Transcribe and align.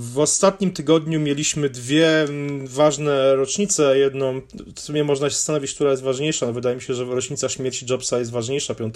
w 0.00 0.18
ostatnim 0.18 0.72
tygodniu 0.72 1.20
mieliśmy 1.20 1.70
dwie 1.70 2.22
mm, 2.22 2.66
ważne 2.66 3.36
rocznice. 3.36 3.98
Jedną, 3.98 4.40
w 4.74 4.80
sumie 4.80 5.04
można 5.04 5.30
się 5.30 5.36
zastanowić, 5.36 5.74
która 5.74 5.90
jest 5.90 6.02
ważniejsza. 6.02 6.46
No, 6.46 6.52
wydaje 6.52 6.76
mi 6.76 6.82
się, 6.82 6.94
że 6.94 7.04
rocznica 7.04 7.48
śmierci 7.48 7.86
Jobsa 7.90 8.18
jest 8.18 8.30
ważniejsza 8.30 8.74
5 8.74 8.94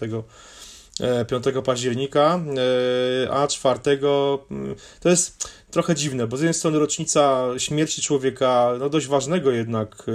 5 1.29 1.46
e, 1.46 1.62
października, 1.62 2.40
e, 3.25 3.30
a 3.30 3.46
4 3.46 3.80
mm, 3.87 4.75
to 5.01 5.09
jest 5.09 5.48
trochę 5.71 5.95
dziwne, 5.95 6.27
bo 6.27 6.37
z 6.37 6.40
jednej 6.40 6.54
strony 6.54 6.79
rocznica 6.79 7.47
śmierci 7.59 8.03
człowieka, 8.03 8.73
no 8.79 8.89
dość 8.89 9.07
ważnego 9.07 9.51
jednak, 9.51 10.07
e, 10.09 10.13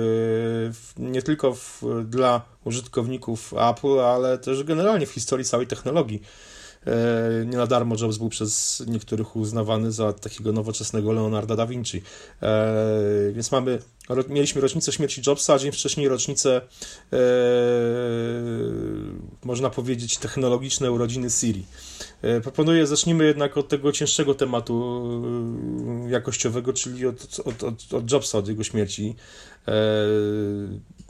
nie 1.02 1.22
tylko 1.22 1.54
w, 1.54 1.84
dla 2.06 2.42
użytkowników 2.66 3.54
Apple, 3.54 4.00
ale 4.00 4.38
też 4.38 4.64
generalnie 4.64 5.06
w 5.06 5.12
historii 5.12 5.46
całej 5.46 5.68
technologii. 5.68 6.22
Nie 7.46 7.58
na 7.58 7.68
darmo 7.68 7.96
Jobs 7.96 8.18
był 8.18 8.30
przez 8.30 8.84
niektórych 8.88 9.36
uznawany 9.36 9.92
za 9.92 10.14
takiego 10.14 10.52
nowoczesnego 10.52 11.12
Leonarda 11.12 11.56
da 11.56 11.66
Vinci. 11.68 12.02
Więc 13.34 13.52
mamy 13.52 13.80
Mieliśmy 14.30 14.62
rocznicę 14.62 14.92
śmierci 14.92 15.22
Jobsa, 15.28 15.54
a 15.54 15.60
dzień 15.60 15.72
wcześniej 15.72 16.08
rocznicę, 16.08 16.62
e, 17.14 17.18
można 19.44 19.70
powiedzieć, 19.70 20.18
technologiczne 20.18 20.92
urodziny 20.92 21.30
Siri. 21.30 21.66
E, 22.22 22.42
proponuję, 22.42 22.88
zacznijmy 22.88 23.26
jednak 23.26 23.58
od 23.58 23.68
tego 23.68 23.92
cięższego 23.92 24.36
tematu 24.36 25.04
e, 26.08 26.10
jakościowego, 26.10 26.74
czyli 26.74 27.06
od, 27.06 27.40
od, 27.46 27.64
od, 27.64 27.94
od 27.94 28.12
Jobsa, 28.12 28.38
od 28.38 28.48
jego 28.48 28.64
śmierci. 28.64 29.16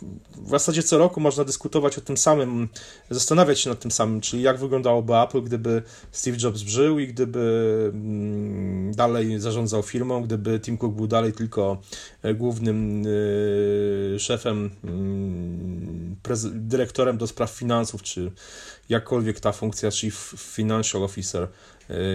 E, 0.04 0.06
w 0.42 0.50
zasadzie 0.50 0.84
co 0.84 0.98
roku 0.98 1.20
można 1.22 1.44
dyskutować 1.44 1.98
o 1.98 2.02
tym 2.02 2.18
samym, 2.18 2.70
zastanawiać 3.10 3.60
się 3.60 3.70
nad 3.70 3.80
tym 3.80 3.92
samym, 3.92 4.22
czyli 4.22 4.44
jak 4.44 4.60
wyglądałoby 4.60 5.16
Apple, 5.16 5.42
gdyby 5.42 5.84
Steve 6.12 6.38
Jobs 6.44 6.60
żył 6.60 7.00
i 7.00 7.08
gdyby 7.08 7.92
mm, 7.94 8.96
dalej 8.96 9.40
zarządzał 9.40 9.84
firmą, 9.84 10.22
gdyby 10.22 10.60
Tim 10.60 10.78
Cook 10.78 10.96
był 10.96 11.08
dalej 11.08 11.34
tylko 11.34 11.82
głównym 12.36 13.04
szefem, 14.18 14.70
mm, 14.84 16.16
dyrektorem 16.52 17.18
do 17.18 17.28
spraw 17.28 17.52
finansów, 17.52 18.04
czy 18.04 18.32
jakkolwiek 18.90 19.40
ta 19.40 19.52
funkcja 19.52 19.92
Chief 19.92 20.34
Financial 20.38 21.04
Officer 21.04 21.48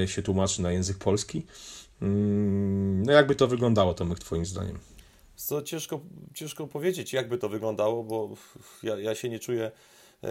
się 0.06 0.22
tłumaczy 0.22 0.62
na 0.62 0.72
język 0.72 0.98
polski. 0.98 1.46
Mm, 2.02 3.02
no 3.02 3.12
jakby 3.12 3.34
to 3.34 3.46
wyglądało, 3.46 3.94
Tomek, 3.94 4.19
twoim 4.19 4.46
zdaniem? 4.46 4.94
Co 5.36 5.62
ciężko, 5.62 6.00
ciężko 6.34 6.66
powiedzieć, 6.66 7.12
jakby 7.12 7.38
to 7.38 7.48
wyglądało, 7.48 8.04
bo 8.04 8.34
ja, 8.82 8.98
ja 8.98 9.14
się 9.14 9.28
nie 9.28 9.38
czuję 9.38 9.70
e, 10.22 10.28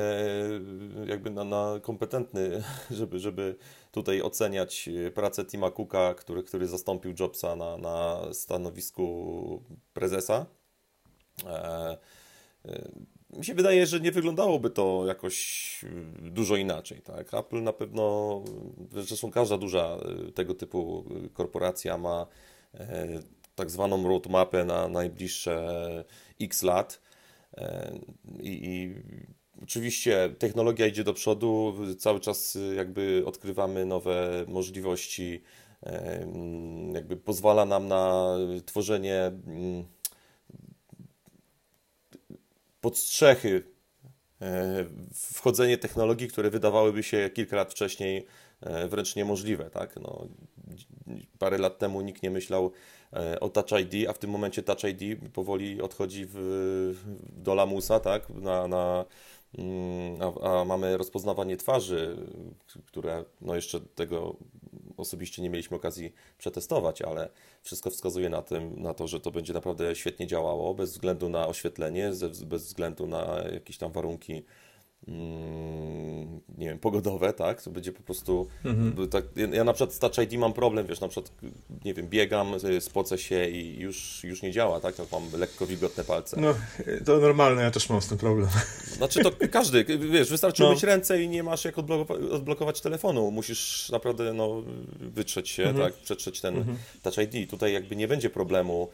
jakby 1.06 1.30
na, 1.30 1.44
na, 1.44 1.80
kompetentny, 1.82 2.64
żeby, 2.92 3.20
żeby 3.20 3.56
tutaj 3.92 4.22
oceniać 4.22 4.90
pracę 5.14 5.46
Tima 5.46 5.72
Cooka, 5.72 6.14
który, 6.14 6.44
który 6.44 6.68
zastąpił 6.68 7.14
Jobsa 7.20 7.56
na, 7.56 7.78
na 7.78 8.20
stanowisku 8.34 9.64
prezesa. 9.94 10.46
E, 11.46 11.98
e, 12.66 12.92
mi 13.38 13.46
się 13.46 13.54
wydaje, 13.54 13.86
że 13.86 14.00
nie 14.00 14.12
wyglądałoby 14.12 14.70
to 14.70 15.04
jakoś 15.08 15.86
dużo 16.22 16.56
inaczej. 16.56 17.02
Tak? 17.02 17.34
Apple 17.34 17.64
na 17.64 17.74
pewno, 17.74 18.42
zresztą 18.92 19.32
każda 19.32 19.58
duża 19.58 19.98
tego 20.36 20.54
typu 20.54 21.06
korporacja 21.34 21.98
ma 21.98 22.28
tak 23.56 23.72
zwaną 23.72 24.08
roadmapę 24.08 24.66
na 24.66 24.88
najbliższe 24.88 26.06
x 26.42 26.64
lat. 26.64 27.02
E, 27.58 28.00
I, 28.40 28.66
I, 28.66 28.96
oczywiście 29.64 30.36
technologia 30.40 30.88
idzie 30.88 31.04
do 31.04 31.14
przodu, 31.14 31.76
cały 32.00 32.20
czas 32.20 32.58
jakby 32.76 33.24
odkrywamy 33.26 33.86
nowe 33.86 34.46
możliwości, 34.48 35.44
e, 35.84 36.28
jakby 36.94 37.18
pozwala 37.18 37.66
nam 37.66 37.88
na 37.88 38.36
tworzenie 38.66 39.32
podstrzechy, 42.82 43.64
e, 44.42 44.86
wchodzenie 45.14 45.78
technologii, 45.78 46.28
które 46.28 46.50
wydawałyby 46.50 47.04
się 47.04 47.30
kilka 47.34 47.56
lat 47.56 47.72
wcześniej 47.72 48.26
wręcz 48.90 49.16
niemożliwe. 49.16 49.70
Tak? 49.70 49.96
No, 49.96 50.28
parę 51.40 51.58
lat 51.58 51.80
temu 51.80 52.02
nikt 52.02 52.24
nie 52.24 52.32
myślał 52.32 52.72
o 53.40 53.50
Touch 53.50 53.82
ID, 53.82 54.10
a 54.10 54.14
w 54.14 54.18
tym 54.18 54.30
momencie 54.30 54.64
Touch 54.64 54.84
ID 54.84 55.32
powoli 55.34 55.82
odchodzi 55.82 56.26
w, 56.30 56.94
do 57.38 57.56
lamusa, 57.56 58.00
tak, 58.00 58.30
na, 58.30 58.68
na 58.68 59.06
mm, 59.58 60.22
a, 60.22 60.62
a, 60.62 60.66
mamy 60.66 60.98
rozpoznawanie 60.98 61.58
twarzy, 61.58 62.18
które 62.86 63.26
no 63.42 63.56
jeszcze 63.56 63.80
tego 63.80 64.36
osobiście 64.98 65.42
nie 65.42 65.50
mieliśmy 65.50 65.78
okazji 65.78 66.14
przetestować, 66.38 67.02
ale 67.02 67.30
wszystko 67.62 67.90
wskazuje 67.90 68.30
na, 68.30 68.42
tym, 68.42 68.82
na 68.82 68.94
to, 68.94 69.08
że 69.08 69.20
to 69.20 69.32
będzie 69.32 69.54
naprawdę 69.54 69.96
świetnie 69.96 70.28
działało, 70.28 70.74
bez 70.74 70.92
względu 70.92 71.30
na 71.30 71.48
oświetlenie, 71.48 72.12
bez 72.46 72.64
względu 72.64 73.08
na 73.08 73.44
jakieś 73.54 73.78
tam 73.78 73.92
warunki 73.92 74.44
nie 76.58 76.70
wiem, 76.70 76.80
pogodowe, 76.80 77.34
tak? 77.34 77.62
To 77.62 77.72
będzie 77.72 77.92
po 77.92 78.04
prostu. 78.04 78.48
Mhm. 78.66 79.10
Tak, 79.10 79.26
ja 79.54 79.64
na 79.64 79.74
przykład 79.74 79.94
z 79.94 80.00
Touch 80.00 80.18
ID 80.18 80.34
mam 80.40 80.54
problem, 80.54 80.88
wiesz, 80.88 81.00
na 81.00 81.08
przykład, 81.08 81.32
nie 81.86 81.94
wiem, 81.94 82.08
biegam, 82.08 82.54
y, 82.54 82.82
spocę 82.82 83.18
się 83.18 83.50
i 83.50 83.80
już, 83.80 84.24
już 84.24 84.42
nie 84.42 84.52
działa, 84.52 84.80
tak? 84.80 84.96
tak? 84.96 85.12
Mam 85.12 85.24
lekko 85.40 85.66
wilgotne 85.66 86.04
palce. 86.04 86.42
No, 86.42 86.54
to 87.06 87.18
normalne, 87.18 87.62
ja 87.62 87.72
też 87.72 87.90
mam 87.90 88.02
z 88.02 88.08
tym 88.08 88.18
problem. 88.18 88.50
Znaczy, 88.86 89.24
to 89.24 89.32
każdy, 89.52 89.86
wiesz, 90.00 90.30
wystarczy 90.30 90.64
no. 90.64 90.76
ręce 90.84 91.24
i 91.24 91.30
nie 91.30 91.44
masz 91.44 91.66
jak 91.66 91.78
odblokować, 92.32 92.82
telefonu. 92.82 93.32
Musisz 93.32 93.90
naprawdę, 93.90 94.34
no, 94.34 94.64
wytrzeć 95.00 95.50
się, 95.50 95.64
mhm. 95.64 95.86
tak? 95.86 96.02
Przetrzeć 96.02 96.42
ten 96.42 96.58
mhm. 96.58 96.78
Touch 97.02 97.18
ID. 97.18 97.50
Tutaj 97.50 97.74
jakby 97.74 97.96
nie 97.96 98.08
będzie 98.08 98.30
problemu. 98.30 98.90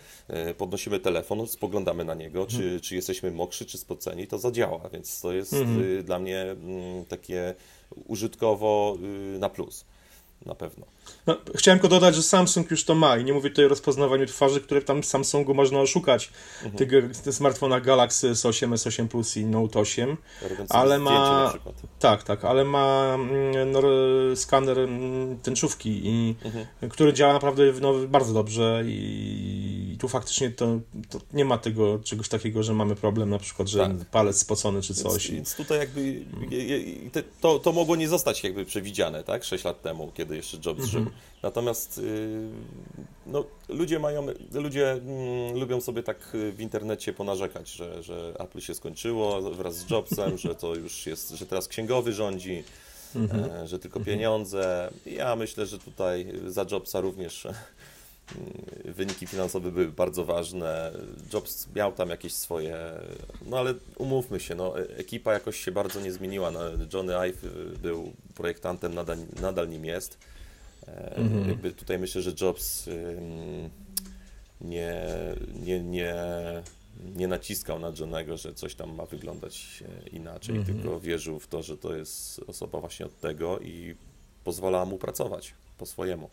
Y, 0.49 0.53
podnosimy 0.53 0.99
telefon, 0.99 1.47
spoglądamy 1.47 2.05
na 2.05 2.13
niego, 2.13 2.45
czy, 2.45 2.63
mhm. 2.63 2.79
czy 2.79 2.95
jesteśmy 2.95 3.31
mokrzy, 3.31 3.65
czy 3.65 3.77
spoceni, 3.77 4.27
to 4.27 4.37
zadziała, 4.37 4.89
więc 4.93 5.21
to 5.21 5.33
jest 5.33 5.53
mhm. 5.53 5.81
Y, 5.83 5.98
dla 6.03 6.19
mnie 6.19 6.41
mm, 6.41 7.05
takie 7.05 7.55
użytkowo 8.07 8.97
y, 9.35 9.39
na 9.39 9.49
plus. 9.49 9.85
Na 10.45 10.55
pewno. 10.55 10.85
No, 11.27 11.37
chciałem 11.55 11.79
tylko 11.79 11.95
dodać, 11.95 12.15
że 12.15 12.23
Samsung 12.23 12.71
już 12.71 12.85
to 12.85 12.95
ma 12.95 13.17
i 13.17 13.23
nie 13.23 13.33
mówię 13.33 13.49
tutaj 13.49 13.65
o 13.65 13.67
rozpoznawaniu 13.67 14.25
twarzy, 14.25 14.61
które 14.61 14.81
tam 14.81 15.01
w 15.01 15.05
Samsungu 15.05 15.53
można 15.53 15.79
oszukać. 15.79 16.31
Mhm. 16.63 16.89
Tych, 17.23 17.35
smartfonach 17.35 17.83
Galaxy 17.83 18.31
S8, 18.31 18.69
S8 18.69 19.07
Plus 19.07 19.37
i 19.37 19.45
Note 19.45 19.79
8. 19.79 20.17
Ale 20.69 20.99
ma. 20.99 21.53
Tak, 21.99 22.23
tak, 22.23 22.45
ale 22.45 22.63
ma 22.63 23.15
mm, 23.15 23.71
no, 23.71 23.81
skaner 24.35 24.79
mm, 24.79 25.39
tęczówki, 25.39 26.01
i, 26.03 26.35
mhm. 26.45 26.65
który 26.89 27.13
działa 27.13 27.33
naprawdę 27.33 27.63
no, 27.81 27.93
bardzo 27.93 28.33
dobrze 28.33 28.83
i, 28.85 29.91
i 29.93 29.97
tu 29.97 30.07
faktycznie 30.07 30.51
to, 30.51 30.79
to, 31.09 31.19
nie 31.33 31.45
ma 31.45 31.57
tego 31.57 31.99
czegoś 31.99 32.29
takiego, 32.29 32.63
że 32.63 32.73
mamy 32.73 32.95
problem 32.95 33.29
na 33.29 33.39
przykład, 33.39 33.67
że 33.67 33.79
tak. 33.79 34.09
palec 34.11 34.37
spocony 34.37 34.81
czy 34.81 34.93
coś. 34.93 35.23
Więc, 35.23 35.35
więc 35.35 35.55
tutaj 35.55 35.79
jakby 35.79 36.25
to, 37.41 37.59
to 37.59 37.71
mogło 37.71 37.95
nie 37.95 38.07
zostać 38.07 38.43
jakby 38.43 38.65
przewidziane, 38.65 39.23
tak? 39.23 39.43
6 39.43 39.63
lat 39.63 39.81
temu, 39.81 40.11
kiedy 40.13 40.28
jeszcze 40.35 40.57
Jobs 40.57 40.83
mhm. 40.83 40.89
żył. 40.89 41.05
Natomiast 41.43 41.97
y, 41.97 42.49
no, 43.25 43.45
ludzie 43.69 43.99
mają, 43.99 44.27
ludzie 44.53 44.91
mm, 44.91 45.59
lubią 45.59 45.81
sobie 45.81 46.03
tak 46.03 46.35
y, 46.35 46.51
w 46.51 46.61
internecie 46.61 47.13
ponarzekać, 47.13 47.69
że, 47.69 48.03
że 48.03 48.35
Apple 48.39 48.59
się 48.59 48.73
skończyło 48.73 49.41
wraz 49.41 49.77
z 49.77 49.89
Jobsem, 49.89 50.37
że 50.37 50.55
to 50.55 50.75
już 50.75 51.05
jest, 51.05 51.29
że 51.29 51.45
teraz 51.45 51.67
księgowy 51.67 52.13
rządzi, 52.13 52.63
mhm. 53.15 53.43
E, 53.51 53.67
że 53.67 53.79
tylko 53.79 53.99
pieniądze. 53.99 54.91
Ja 55.05 55.35
myślę, 55.35 55.65
że 55.65 55.79
tutaj 55.79 56.33
za 56.47 56.65
Jobsa 56.71 57.01
również 57.01 57.45
mm, 57.45 57.57
wyniki 58.85 59.27
finansowe 59.27 59.71
były 59.71 59.87
bardzo 59.87 60.25
ważne. 60.25 60.91
Jobs 61.33 61.67
miał 61.75 61.91
tam 61.91 62.09
jakieś 62.09 62.33
swoje, 62.33 62.77
no 63.45 63.57
ale 63.57 63.73
umówmy 63.97 64.39
się, 64.39 64.55
no, 64.55 64.79
ekipa 64.79 65.33
jakoś 65.33 65.59
się 65.59 65.71
bardzo 65.71 66.01
nie 66.01 66.11
zmieniła. 66.11 66.51
No, 66.51 66.59
Johnny 66.93 67.17
Ive 67.17 67.45
był 67.81 68.13
projektantem, 68.35 68.93
nadal, 68.93 69.17
nadal 69.41 69.69
nim 69.69 69.85
jest. 69.85 70.17
Mhm. 71.15 71.49
Jakby 71.49 71.71
tutaj 71.71 71.99
myślę, 71.99 72.21
że 72.21 72.31
Jobs 72.41 72.89
nie, 74.61 75.05
nie, 75.61 75.79
nie, 75.83 76.15
nie 77.15 77.27
naciskał 77.27 77.79
na 77.79 77.93
Johnego, 77.99 78.37
że 78.37 78.53
coś 78.53 78.75
tam 78.75 78.95
ma 78.95 79.05
wyglądać 79.05 79.83
inaczej, 80.11 80.55
mhm. 80.55 80.77
tylko 80.77 80.99
wierzył 80.99 81.39
w 81.39 81.47
to, 81.47 81.63
że 81.63 81.77
to 81.77 81.95
jest 81.95 82.41
osoba 82.47 82.79
właśnie 82.79 83.05
od 83.05 83.19
tego 83.19 83.59
i 83.59 83.95
pozwalała 84.43 84.85
mu 84.85 84.97
pracować 84.97 85.53
po 85.77 85.85
swojemu. 85.85 86.29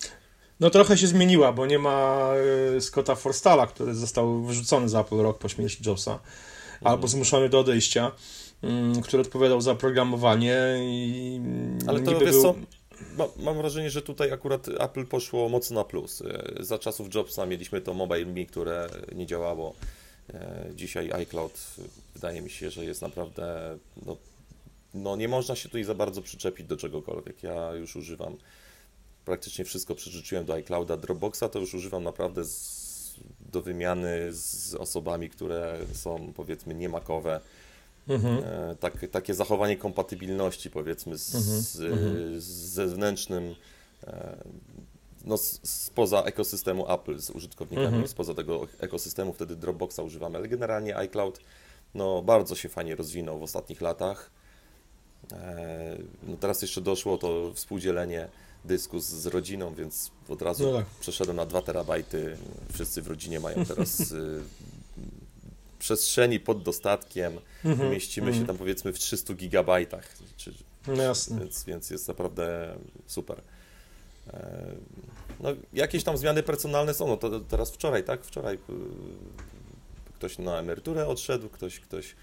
No 0.61 0.71
trochę 0.71 0.99
się 0.99 1.07
zmieniła, 1.07 1.53
bo 1.53 1.67
nie 1.67 1.79
ma 1.79 2.31
e, 2.77 2.81
Scotta 2.81 3.15
Forstala, 3.15 3.67
który 3.67 3.95
został 3.95 4.43
wyrzucony 4.43 4.89
za 4.89 5.01
Apple 5.01 5.17
rok 5.17 5.39
po 5.39 5.49
śmierci 5.49 5.83
Jobsa, 5.87 6.13
mhm. 6.13 6.27
albo 6.83 7.09
zmuszony 7.09 7.49
do 7.49 7.61
odejścia, 7.61 8.13
mm, 8.63 9.03
który 9.03 9.21
odpowiadał 9.21 9.61
za 9.61 9.75
programowanie 9.75 10.77
i 10.81 11.41
Ale 11.87 12.01
to 12.01 12.19
wiesz 12.19 12.31
był... 12.31 12.43
co, 12.43 12.55
mam 13.37 13.57
wrażenie, 13.57 13.91
że 13.91 14.03
tutaj 14.03 14.33
akurat 14.33 14.69
Apple 14.69 15.07
poszło 15.07 15.49
mocno 15.49 15.81
na 15.81 15.85
plus. 15.85 16.23
E, 16.23 16.65
za 16.65 16.79
czasów 16.79 17.15
Jobsa 17.15 17.47
mieliśmy 17.47 17.81
to 17.81 17.95
Mobile 17.95 18.27
Me, 18.27 18.45
które 18.45 18.89
nie 19.15 19.27
działało. 19.27 19.75
E, 20.35 20.67
dzisiaj 20.75 21.13
iCloud 21.13 21.61
wydaje 22.15 22.43
mi 22.43 22.51
się, 22.51 22.71
że 22.71 22.85
jest 22.85 23.03
naprawdę. 23.03 23.77
No, 24.07 24.17
no 24.95 25.17
nie 25.17 25.29
można 25.29 25.57
się 25.57 25.69
tutaj 25.69 25.85
za 25.85 25.95
bardzo 25.95 26.23
przyczepić 26.23 26.67
do 26.67 26.77
czegokolwiek. 26.77 27.43
Ja 27.43 27.73
już 27.73 27.97
używam 27.97 28.37
praktycznie 29.27 29.65
wszystko 29.65 29.95
przerzuciłem 29.95 30.45
do 30.45 30.55
iClouda. 30.55 30.97
Dropboxa 30.97 31.49
to 31.53 31.59
już 31.59 31.75
używam 31.75 32.05
naprawdę 32.05 32.45
z, 32.45 33.21
do 33.53 33.63
wymiany 33.63 34.33
z 34.33 34.75
osobami, 34.75 35.31
które 35.31 35.79
są 35.93 36.33
powiedzmy 36.37 36.75
niemakowe. 36.75 37.41
Mhm. 38.09 38.45
E, 38.45 38.77
tak, 38.81 39.07
takie 39.11 39.35
zachowanie 39.35 39.77
kompatybilności 39.77 40.71
powiedzmy 40.71 41.19
z, 41.19 41.35
mhm. 41.35 41.61
z, 41.61 42.45
z 42.45 42.49
zewnętrznym 42.49 43.55
e, 44.07 44.37
no, 45.25 45.37
spoza 45.63 46.23
ekosystemu 46.23 46.93
Apple 46.93 47.19
z 47.19 47.31
użytkownikami, 47.31 47.87
mhm. 47.87 48.09
spoza 48.09 48.35
tego 48.35 48.67
ekosystemu, 48.79 49.33
wtedy 49.33 49.57
Dropboxa 49.57 49.99
używamy, 50.05 50.39
ale 50.39 50.49
generalnie 50.49 50.97
iCloud 50.97 51.41
no, 51.95 52.23
bardzo 52.23 52.55
się 52.55 52.69
fajnie 52.69 52.97
rozwinął 52.97 53.39
w 53.39 53.43
ostatnich 53.43 53.81
latach. 53.81 54.31
E, 55.33 55.97
no, 56.23 56.37
teraz 56.37 56.63
jeszcze 56.63 56.81
doszło 56.81 57.19
to 57.19 57.53
współdzielenie 57.55 58.29
dysku 58.67 59.01
z, 59.01 59.05
z 59.05 59.27
rodziną, 59.27 59.75
więc 59.75 60.11
od 60.29 60.43
razu 60.43 60.73
no 60.73 60.79
tak. 60.79 60.87
przeszedłem 61.01 61.37
na 61.37 61.47
2 61.47 61.63
terabajty. 61.63 62.37
Wszyscy 62.73 63.03
w 63.03 63.07
rodzinie 63.07 63.41
mają 63.41 63.65
teraz 63.65 64.01
y, 64.11 64.43
przestrzeni 65.79 66.41
pod 66.41 66.63
dostatkiem. 66.63 67.33
Mhm. 67.65 67.91
Mieścimy 67.91 68.27
się 68.27 68.41
mhm. 68.41 68.47
tam 68.47 68.57
powiedzmy 68.59 68.93
w 68.93 68.99
300 68.99 69.35
gigabajtach. 69.35 70.17
Czy, 70.37 70.55
no 70.87 71.03
jasne. 71.03 71.39
Więc, 71.39 71.65
więc 71.65 71.91
jest 71.91 72.09
naprawdę 72.09 72.77
super. 73.07 73.41
E, 74.33 74.67
no, 75.41 75.49
jakieś 75.73 76.05
tam 76.05 76.17
zmiany 76.17 76.43
personalne 76.43 76.95
są. 76.95 77.07
No 77.07 77.17
to 77.17 77.41
teraz 77.41 77.71
wczoraj, 77.71 78.05
tak? 78.05 78.25
Wczoraj 78.25 78.55
y, 78.55 78.59
ktoś 80.15 80.39
na 80.39 80.59
emeryturę 80.59 81.07
odszedł, 81.07 81.49
ktoś, 81.49 81.81
ktoś. 81.81 82.15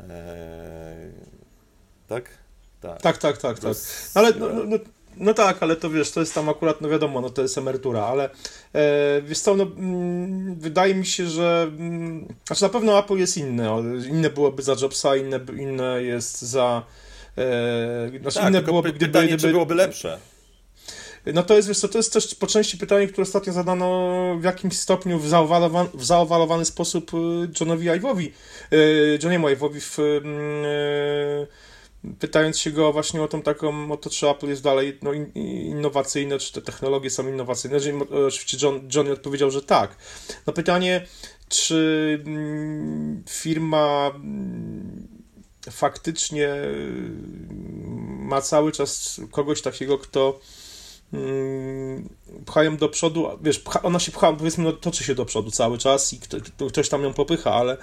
E, 0.00 1.12
tak? 2.08 2.30
Tak, 2.80 3.00
tak, 3.02 3.18
tak, 3.18 3.38
tak. 3.38 3.58
tak. 3.58 3.76
Ale 4.14 4.32
no, 4.32 4.48
no, 4.48 4.78
no, 5.18 5.34
tak, 5.34 5.62
ale 5.62 5.76
to 5.76 5.90
wiesz, 5.90 6.10
to 6.10 6.20
jest 6.20 6.34
tam 6.34 6.48
akurat, 6.48 6.80
no 6.80 6.88
wiadomo, 6.88 7.20
no 7.20 7.30
to 7.30 7.42
jest 7.42 7.58
emerytura, 7.58 8.04
ale 8.04 8.30
e, 8.74 9.22
wiesz 9.22 9.38
co, 9.38 9.56
no, 9.56 9.64
mm, 9.64 10.54
wydaje 10.54 10.94
mi 10.94 11.06
się, 11.06 11.26
że 11.26 11.70
mm, 11.78 12.34
znaczy 12.46 12.62
na 12.62 12.68
pewno 12.68 12.98
Apple 12.98 13.16
jest 13.16 13.36
inne, 13.36 13.82
inne 14.08 14.30
byłoby 14.30 14.62
za 14.62 14.76
Jobsa, 14.82 15.16
inne, 15.16 15.40
inne 15.58 16.02
jest 16.02 16.42
za 16.42 16.82
e, 17.38 18.10
znaczy 18.20 18.38
tak, 18.38 18.48
inne 18.48 18.62
byłoby, 18.62 18.92
gdyby, 18.92 19.12
pytanie, 19.12 19.28
gdyby, 19.36 19.52
byłoby 19.52 19.74
lepsze. 19.74 20.18
No 21.34 21.42
to 21.42 21.56
jest, 21.56 21.68
wiesz 21.68 21.78
co, 21.78 21.88
to 21.88 21.98
jest 21.98 22.12
też 22.12 22.34
po 22.34 22.46
części 22.46 22.78
pytanie, 22.78 23.06
które 23.06 23.22
ostatnio 23.22 23.52
zadano 23.52 24.36
w 24.40 24.44
jakimś 24.44 24.78
stopniu 24.78 25.18
w, 25.18 25.28
zaowalowany, 25.28 25.88
w 25.94 26.04
zaowalowany 26.04 26.64
sposób 26.64 27.14
y, 27.14 27.16
Johnowi 27.60 27.86
Ive'owi, 27.86 28.30
y, 28.72 29.18
Johniemu 29.22 29.48
Ive'owi 29.48 29.80
w 29.80 29.98
y, 29.98 31.67
pytając 32.18 32.58
się 32.58 32.70
go 32.70 32.92
właśnie 32.92 33.22
o 33.22 33.28
tą 33.28 33.42
taką, 33.42 33.92
o 33.92 33.96
to, 33.96 34.10
czy 34.10 34.28
Apple 34.28 34.48
jest 34.48 34.62
dalej 34.62 34.98
no, 35.02 35.12
innowacyjne, 35.34 36.38
czy 36.38 36.52
te 36.52 36.62
technologie 36.62 37.10
są 37.10 37.28
innowacyjne. 37.28 37.78
Oczywiście 38.26 38.66
John, 38.66 38.88
Johnny 38.94 39.12
odpowiedział, 39.12 39.50
że 39.50 39.62
tak. 39.62 39.96
No 40.46 40.52
pytanie, 40.52 41.06
czy 41.48 42.22
mm, 42.26 43.24
firma 43.28 44.10
mm, 44.14 45.08
faktycznie 45.70 46.54
ma 48.18 48.40
cały 48.40 48.72
czas 48.72 49.20
kogoś 49.30 49.62
takiego, 49.62 49.98
kto 49.98 50.40
Mm, 50.40 50.67
pchają 52.46 52.76
do 52.76 52.88
przodu, 52.88 53.28
wiesz, 53.42 53.62
ona 53.82 53.98
się 53.98 54.12
pcha, 54.12 54.32
powiedzmy, 54.32 54.64
no, 54.64 54.72
toczy 54.72 55.04
się 55.04 55.14
do 55.14 55.24
przodu 55.24 55.50
cały 55.50 55.78
czas 55.78 56.12
i 56.12 56.20
ktoś 56.68 56.88
tam 56.88 57.02
ją 57.02 57.12
popycha, 57.12 57.54
ale 57.54 57.76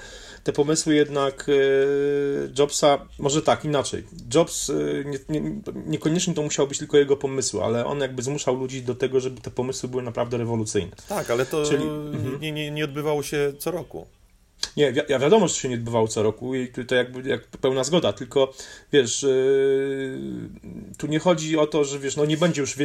te 0.44 0.54
pomysły 0.54 0.96
jednak 0.96 1.46
e, 1.50 1.54
Jobsa, 2.60 3.06
może 3.20 3.42
tak, 3.42 3.66
inaczej. 3.66 4.04
Jobs 4.34 4.70
e, 4.70 4.74
nie, 5.06 5.40
nie, 5.40 5.62
niekoniecznie 5.86 6.34
to 6.34 6.42
musiało 6.42 6.68
być 6.68 6.78
tylko 6.78 6.98
jego 6.98 7.18
pomysły, 7.18 7.64
ale 7.64 7.86
on 7.86 8.00
jakby 8.00 8.24
zmuszał 8.24 8.56
ludzi 8.56 8.82
do 8.82 8.96
tego, 8.96 9.20
żeby 9.20 9.42
te 9.42 9.52
pomysły 9.52 9.90
były 9.90 10.04
naprawdę 10.04 10.38
rewolucyjne. 10.38 10.92
Tak, 11.10 11.30
ale 11.30 11.46
to 11.46 11.66
Czyli, 11.66 11.86
nie, 12.40 12.52
nie, 12.52 12.72
nie 12.72 12.86
odbywało 12.86 13.24
się 13.24 13.54
co 13.60 13.72
roku. 13.72 14.08
Nie, 14.78 14.92
wi 14.92 15.02
ja 15.10 15.20
wiadomo, 15.20 15.48
że 15.48 15.56
się 15.56 15.70
nie 15.70 15.76
odbywało 15.76 16.08
co 16.08 16.24
roku 16.24 16.56
i 16.56 16.68
to 16.88 16.96
jakby 16.96 17.30
jak 17.30 17.48
pełna 17.48 17.84
zgoda, 17.84 18.14
tylko 18.14 18.54
wiesz, 18.94 19.24
yy, 19.24 20.20
tu 20.98 21.08
nie 21.08 21.20
chodzi 21.20 21.58
o 21.58 21.68
to, 21.68 21.84
że 21.84 22.00
wiesz, 22.00 22.16
no 22.16 22.26
nie 22.26 22.38
będzie 22.38 22.62
już 22.62 22.76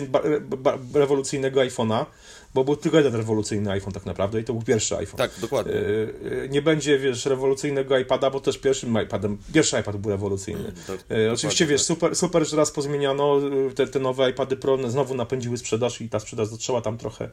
rewolucyjnego 0.94 1.60
iPhone'a, 1.60 2.06
bo 2.54 2.64
był 2.64 2.76
tylko 2.76 2.96
jeden 2.96 3.14
rewolucyjny 3.14 3.70
iPhone 3.70 3.92
tak 3.92 4.06
naprawdę 4.06 4.40
i 4.40 4.44
to 4.44 4.52
był 4.52 4.62
pierwszy 4.62 4.96
iPhone. 4.96 5.18
Tak, 5.18 5.30
dokładnie. 5.40 5.72
Yy, 5.72 6.48
nie 6.50 6.62
będzie, 6.62 6.98
wiesz, 6.98 7.26
rewolucyjnego 7.26 7.98
iPada, 7.98 8.30
bo 8.30 8.40
też 8.40 8.58
pierwszym 8.58 9.02
iPadem, 9.02 9.38
pierwszy 9.54 9.80
iPad 9.80 9.96
był 9.96 10.10
rewolucyjny. 10.10 10.72
Yy, 11.08 11.32
oczywiście, 11.32 11.66
wiesz, 11.66 11.80
tak. 11.80 11.86
super, 11.86 12.16
super, 12.16 12.48
że 12.48 12.56
raz 12.56 12.70
pozmieniano, 12.70 13.40
te, 13.74 13.86
te 13.86 13.98
nowe 13.98 14.30
iPady 14.30 14.56
Pro 14.56 14.90
znowu 14.90 15.14
napędziły 15.14 15.58
sprzedaż 15.58 16.00
i 16.00 16.08
ta 16.08 16.20
sprzedaż 16.20 16.48
zaczęła 16.48 16.80
tam 16.80 16.98
trochę 16.98 17.30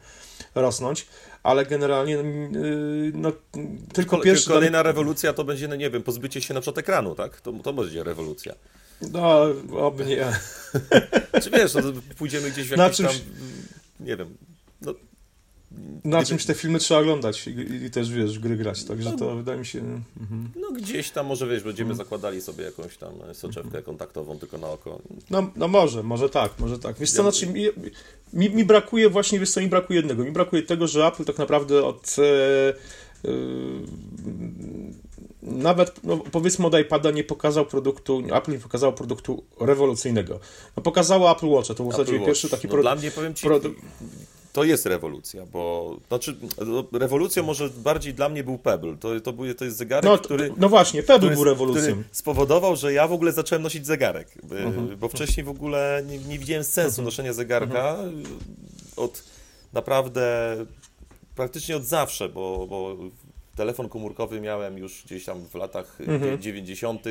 rosnąć, 0.54 1.06
ale 1.42 1.66
generalnie 1.66 2.12
yy, 2.12 3.12
no, 3.14 3.32
tylko 3.92 4.18
pierwszy... 4.18 4.48
Kolejna 4.48 4.82
rewolucja 4.82 5.32
to 5.32 5.44
będzie, 5.44 5.68
no 5.68 5.76
nie 5.76 5.90
wiem, 5.90 6.02
pozbycie 6.02 6.42
się 6.42 6.54
na 6.54 6.60
przykład 6.60 6.78
ekranu, 6.78 7.14
tak? 7.14 7.40
To, 7.40 7.52
to 7.52 7.72
będzie 7.72 8.04
rewolucja. 8.04 8.54
No, 9.12 9.42
oby 9.78 10.04
nie. 10.04 10.32
Czy 11.42 11.50
wiesz, 11.50 11.74
no, 11.74 11.82
pójdziemy 12.18 12.50
gdzieś 12.50 12.68
w 12.68 12.70
jakimś 12.70 12.96
czymś... 12.96 13.08
tam, 13.08 13.20
nie 14.00 14.16
wiem, 14.16 14.36
no, 14.80 14.94
na 16.04 16.24
czymś 16.24 16.44
te 16.44 16.54
filmy 16.54 16.78
trzeba 16.78 17.00
oglądać 17.00 17.46
i, 17.46 17.84
i 17.84 17.90
też, 17.90 18.10
wiesz, 18.10 18.38
gry 18.38 18.56
grać, 18.56 18.84
także 18.84 19.10
no, 19.10 19.16
to 19.16 19.36
wydaje 19.36 19.58
mi 19.58 19.66
się... 19.66 19.78
Mhm. 20.20 20.50
No 20.56 20.72
gdzieś 20.72 21.10
tam 21.10 21.26
może, 21.26 21.46
wiesz, 21.46 21.62
będziemy 21.62 21.90
mhm. 21.90 22.06
zakładali 22.06 22.42
sobie 22.42 22.64
jakąś 22.64 22.96
tam 22.96 23.12
soczewkę 23.32 23.66
mhm. 23.66 23.84
kontaktową 23.84 24.38
tylko 24.38 24.58
na 24.58 24.68
oko. 24.68 24.98
No, 25.30 25.50
no 25.56 25.68
może, 25.68 26.02
może 26.02 26.28
tak, 26.28 26.52
może 26.58 26.78
tak. 26.78 26.98
Wiesz 26.98 27.10
co, 27.10 27.22
znaczy 27.22 27.46
mi, 27.46 27.66
mi, 28.32 28.50
mi, 28.50 28.64
brakuje 28.64 29.10
właśnie, 29.10 29.38
wiesz 29.38 29.50
co, 29.50 29.60
mi 29.60 29.68
brakuje 29.68 29.98
jednego. 29.98 30.24
Mi 30.24 30.32
brakuje 30.32 30.62
tego, 30.62 30.86
że 30.86 31.06
Apple 31.06 31.24
tak 31.24 31.38
naprawdę 31.38 31.84
od... 31.84 32.16
E, 32.18 32.68
e, 33.28 33.32
nawet, 35.42 36.04
no, 36.04 36.16
powiedzmy 36.16 36.66
od 36.66 36.78
iPada 36.80 37.10
nie 37.10 37.24
pokazał 37.24 37.66
produktu, 37.66 38.22
Apple 38.32 38.52
nie 38.52 38.58
pokazał 38.58 38.92
produktu 38.92 39.44
rewolucyjnego. 39.60 40.40
No, 40.76 40.82
pokazało 40.82 41.32
Apple 41.32 41.46
Watch, 41.46 41.68
to 41.68 41.74
był 41.74 41.88
w 41.88 41.92
zasadzie 41.92 42.20
pierwszy 42.20 42.48
taki 42.48 42.66
no, 42.66 42.70
produkt. 42.70 42.94
Dla 42.94 43.00
mnie, 43.00 43.10
powiem 43.10 43.34
Ci, 43.34 43.46
to 44.52 44.64
jest 44.64 44.86
rewolucja, 44.86 45.46
bo 45.46 45.96
znaczy 46.08 46.36
rewolucją 46.92 47.42
może 47.42 47.70
bardziej 47.70 48.14
dla 48.14 48.28
mnie 48.28 48.44
był 48.44 48.58
Pebble. 48.58 48.96
To, 48.96 49.20
to, 49.20 49.32
był, 49.32 49.54
to 49.54 49.64
jest 49.64 49.76
zegarek, 49.76 50.04
no, 50.04 50.18
który. 50.18 50.52
No 50.56 50.68
właśnie, 50.68 51.02
Pebble 51.02 51.30
był 51.30 51.44
rewolucją. 51.44 52.02
spowodował, 52.12 52.76
że 52.76 52.92
ja 52.92 53.08
w 53.08 53.12
ogóle 53.12 53.32
zacząłem 53.32 53.62
nosić 53.62 53.86
zegarek, 53.86 54.28
uh 54.42 54.50
-huh. 54.50 54.72
bo 54.72 55.06
mhm. 55.06 55.10
wcześniej 55.10 55.44
w 55.44 55.48
ogóle 55.48 56.02
nie, 56.06 56.18
nie 56.18 56.38
widziałem 56.38 56.64
sensu 56.64 57.00
mhm. 57.00 57.04
noszenia 57.04 57.32
zegarka 57.32 57.90
mhm. 57.90 58.22
od 58.96 59.22
naprawdę 59.72 60.56
praktycznie 61.34 61.76
od 61.76 61.84
zawsze, 61.84 62.28
bo, 62.28 62.66
bo 62.66 62.96
telefon 63.56 63.88
komórkowy 63.88 64.40
miałem 64.40 64.78
już 64.78 65.04
gdzieś 65.04 65.24
tam 65.24 65.46
w 65.46 65.54
latach 65.54 65.98
90. 66.40 67.06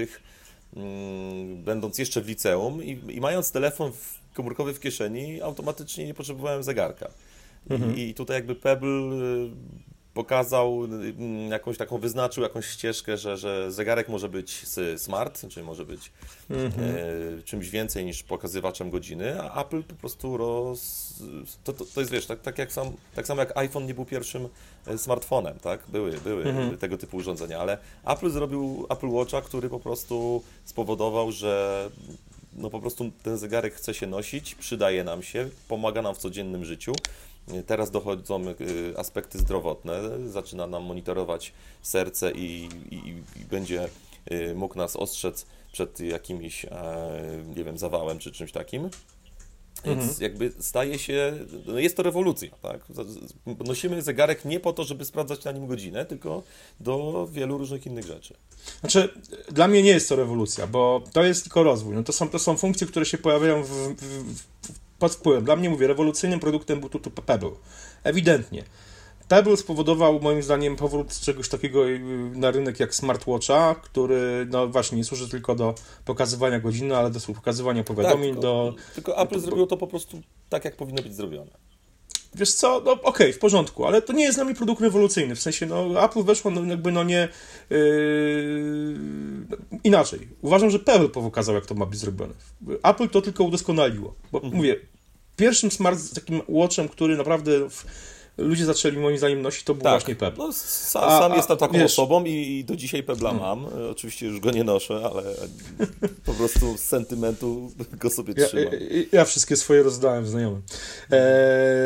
Mm, 0.75 1.63
będąc 1.63 1.97
jeszcze 1.97 2.21
w 2.21 2.27
liceum 2.27 2.83
i, 2.83 2.99
i 3.09 3.21
mając 3.21 3.51
telefon 3.51 3.91
komórkowy 4.33 4.73
w 4.73 4.79
kieszeni, 4.79 5.41
automatycznie 5.41 6.05
nie 6.05 6.13
potrzebowałem 6.13 6.63
zegarka. 6.63 7.09
Mhm. 7.69 7.97
I 7.97 8.13
tutaj 8.13 8.37
jakby 8.37 8.55
Pebble 8.55 8.89
y, 8.89 9.49
pokazał 10.13 10.85
y, 10.85 11.47
jakąś 11.49 11.77
taką, 11.77 11.97
wyznaczył 11.97 12.43
jakąś 12.43 12.65
ścieżkę, 12.65 13.17
że, 13.17 13.37
że 13.37 13.71
zegarek 13.71 14.09
może 14.09 14.29
być 14.29 14.65
smart, 14.97 15.47
czyli 15.49 15.65
może 15.65 15.85
być 15.85 16.11
mhm. 16.49 16.85
e, 16.85 17.43
czymś 17.43 17.69
więcej 17.69 18.05
niż 18.05 18.23
pokazywaczem 18.23 18.89
godziny, 18.89 19.41
a 19.41 19.61
Apple 19.61 19.83
po 19.83 19.95
prostu 19.95 20.37
roz... 20.37 21.13
To, 21.63 21.73
to, 21.73 21.85
to 21.85 21.99
jest, 21.99 22.11
wiesz, 22.11 22.25
tak, 22.25 22.41
tak, 22.41 22.57
jak 22.57 22.71
sam, 22.71 22.91
tak 23.15 23.27
samo 23.27 23.41
jak 23.41 23.57
iPhone 23.57 23.85
nie 23.85 23.93
był 23.93 24.05
pierwszym 24.05 24.47
smartfonem, 24.97 25.59
tak? 25.59 25.83
Były, 25.87 26.11
były 26.11 26.43
mhm. 26.43 26.77
tego 26.77 26.97
typu 26.97 27.17
urządzenia, 27.17 27.59
ale 27.59 27.77
Apple 28.05 28.29
zrobił 28.29 28.87
Apple 28.89 29.09
Watcha, 29.09 29.41
który 29.41 29.69
po 29.69 29.79
prostu 29.79 30.43
spowodował, 30.65 31.31
że 31.31 31.89
no 32.57 32.69
po 32.69 32.79
prostu 32.79 33.11
ten 33.23 33.37
zegarek 33.37 33.73
chce 33.73 33.93
się 33.93 34.07
nosić, 34.07 34.55
przydaje 34.55 35.03
nam 35.03 35.23
się, 35.23 35.49
pomaga 35.67 36.01
nam 36.01 36.15
w 36.15 36.17
codziennym 36.17 36.65
życiu. 36.65 36.93
Teraz 37.65 37.91
dochodzą 37.91 38.41
y, 38.47 38.93
aspekty 38.97 39.39
zdrowotne, 39.39 40.01
zaczyna 40.29 40.67
nam 40.67 40.83
monitorować 40.83 41.53
serce 41.81 42.31
i, 42.31 42.69
i, 42.91 42.95
i 43.35 43.45
będzie 43.49 43.89
y, 44.31 44.55
mógł 44.55 44.77
nas 44.77 44.95
ostrzec 44.95 45.45
przed 45.71 45.99
jakimś, 45.99 46.65
e, 46.65 46.69
nie 47.55 47.63
wiem, 47.63 47.77
zawałem 47.77 48.19
czy 48.19 48.31
czymś 48.31 48.51
takim. 48.51 48.89
Więc 49.85 50.01
mhm. 50.03 50.21
jakby 50.21 50.53
staje 50.59 50.99
się, 50.99 51.33
no 51.65 51.79
jest 51.79 51.97
to 51.97 52.03
rewolucja, 52.03 52.49
tak? 52.61 52.81
Nosimy 53.65 54.01
zegarek 54.01 54.45
nie 54.45 54.59
po 54.59 54.73
to, 54.73 54.83
żeby 54.83 55.05
sprawdzać 55.05 55.43
na 55.43 55.51
nim 55.51 55.67
godzinę, 55.67 56.05
tylko 56.05 56.43
do 56.79 57.27
wielu 57.31 57.57
różnych 57.57 57.85
innych 57.85 58.05
rzeczy. 58.05 58.33
Znaczy, 58.79 59.09
dla 59.51 59.67
mnie 59.67 59.83
nie 59.83 59.89
jest 59.89 60.09
to 60.09 60.15
rewolucja, 60.15 60.67
bo 60.67 61.03
to 61.13 61.23
jest 61.23 61.43
tylko 61.43 61.63
rozwój. 61.63 61.95
No 61.95 62.03
to, 62.03 62.13
są, 62.13 62.29
to 62.29 62.39
są 62.39 62.57
funkcje, 62.57 62.87
które 62.87 63.05
się 63.05 63.17
pojawiają 63.17 63.63
w, 63.63 63.69
w, 63.69 64.33
w, 64.33 64.43
pod 64.99 65.15
wpływem. 65.15 65.45
Dla 65.45 65.55
mnie, 65.55 65.69
mówię, 65.69 65.87
rewolucyjnym 65.87 66.39
produktem 66.39 66.79
był 66.79 66.89
tu 66.89 66.99
Pebble. 66.99 67.51
Ewidentnie. 68.03 68.63
Pebble 69.27 69.57
spowodował 69.57 70.19
moim 70.19 70.43
zdaniem 70.43 70.75
powrót 70.75 71.19
czegoś 71.19 71.49
takiego 71.49 71.89
y, 71.89 71.99
na 72.35 72.51
rynek 72.51 72.79
jak 72.79 72.95
smartwatcha, 72.95 73.75
który 73.75 74.47
no 74.49 74.67
właśnie 74.67 74.97
nie 74.97 75.03
służy 75.03 75.29
tylko 75.29 75.55
do 75.55 75.75
pokazywania 76.05 76.59
godziny, 76.59 76.97
ale 76.97 77.11
do 77.11 77.19
pokazywania 77.35 77.83
powiadomień, 77.83 78.33
tak, 78.33 78.41
do... 78.41 78.75
Tylko 78.95 79.17
Apple 79.21 79.39
zrobiło 79.39 79.67
to 79.67 79.77
po 79.77 79.87
prostu 79.87 80.21
tak, 80.49 80.65
jak 80.65 80.75
powinno 80.75 81.03
być 81.03 81.15
zrobione. 81.15 81.51
Wiesz 82.35 82.53
co, 82.53 82.81
no 82.85 82.91
okej, 82.91 83.01
okay, 83.03 83.33
w 83.33 83.39
porządku, 83.39 83.85
ale 83.85 84.01
to 84.01 84.13
nie 84.13 84.23
jest 84.23 84.37
dla 84.37 84.45
mnie 84.45 84.55
produkt 84.55 84.81
rewolucyjny, 84.81 85.35
w 85.35 85.41
sensie, 85.41 85.65
no 85.65 86.05
Apple 86.05 86.23
weszło 86.23 86.51
no, 86.51 86.65
jakby 86.65 86.91
no 86.91 87.03
nie... 87.03 87.27
Yy... 87.69 88.97
Inaczej, 89.83 90.27
uważam, 90.41 90.69
że 90.69 90.79
Pebble 90.79 91.09
pokazał, 91.09 91.55
jak 91.55 91.65
to 91.65 91.75
ma 91.75 91.85
być 91.85 91.99
zrobione. 91.99 92.33
Apple 92.83 93.09
to 93.09 93.21
tylko 93.21 93.43
udoskonaliło, 93.43 94.15
bo 94.31 94.37
mhm. 94.37 94.55
mówię, 94.55 94.75
pierwszym 95.35 95.71
smart 95.71 96.13
takim 96.15 96.41
watchem, 96.47 96.89
który 96.89 97.17
naprawdę... 97.17 97.69
W 97.69 97.85
ludzie 98.37 98.65
zaczęli 98.65 98.97
moim 98.97 99.17
zdaniem 99.17 99.41
nosić, 99.41 99.63
to 99.63 99.73
był 99.73 99.83
tak. 99.83 99.91
właśnie 99.91 100.15
Pebble. 100.15 100.45
No, 100.45 100.53
sam, 100.53 101.03
a, 101.03 101.19
sam 101.19 101.33
jestem 101.33 101.57
taką 101.57 101.73
wiesz, 101.73 101.83
osobą 101.83 102.25
i, 102.25 102.29
i, 102.31 102.63
do 102.63 102.75
dzisiaj 102.75 103.03
Pebla 103.03 103.29
hmm. 103.29 103.47
mam. 103.47 103.65
Oczywiście 103.91 104.25
już 104.25 104.39
go 104.39 104.51
nie 104.51 104.63
noszę, 104.63 105.09
ale 105.11 105.23
po 106.25 106.33
prostu 106.33 106.77
z 106.77 106.81
sentymentu 106.81 107.71
go 107.99 108.09
sobie 108.09 108.33
trzymam. 108.33 108.73
Ja, 108.73 108.79
ja, 108.79 109.03
ja 109.11 109.25
wszystkie 109.25 109.55
swoje 109.55 109.83
rozdałem 109.83 110.27
znajomym. 110.27 110.61
E, 110.61 110.61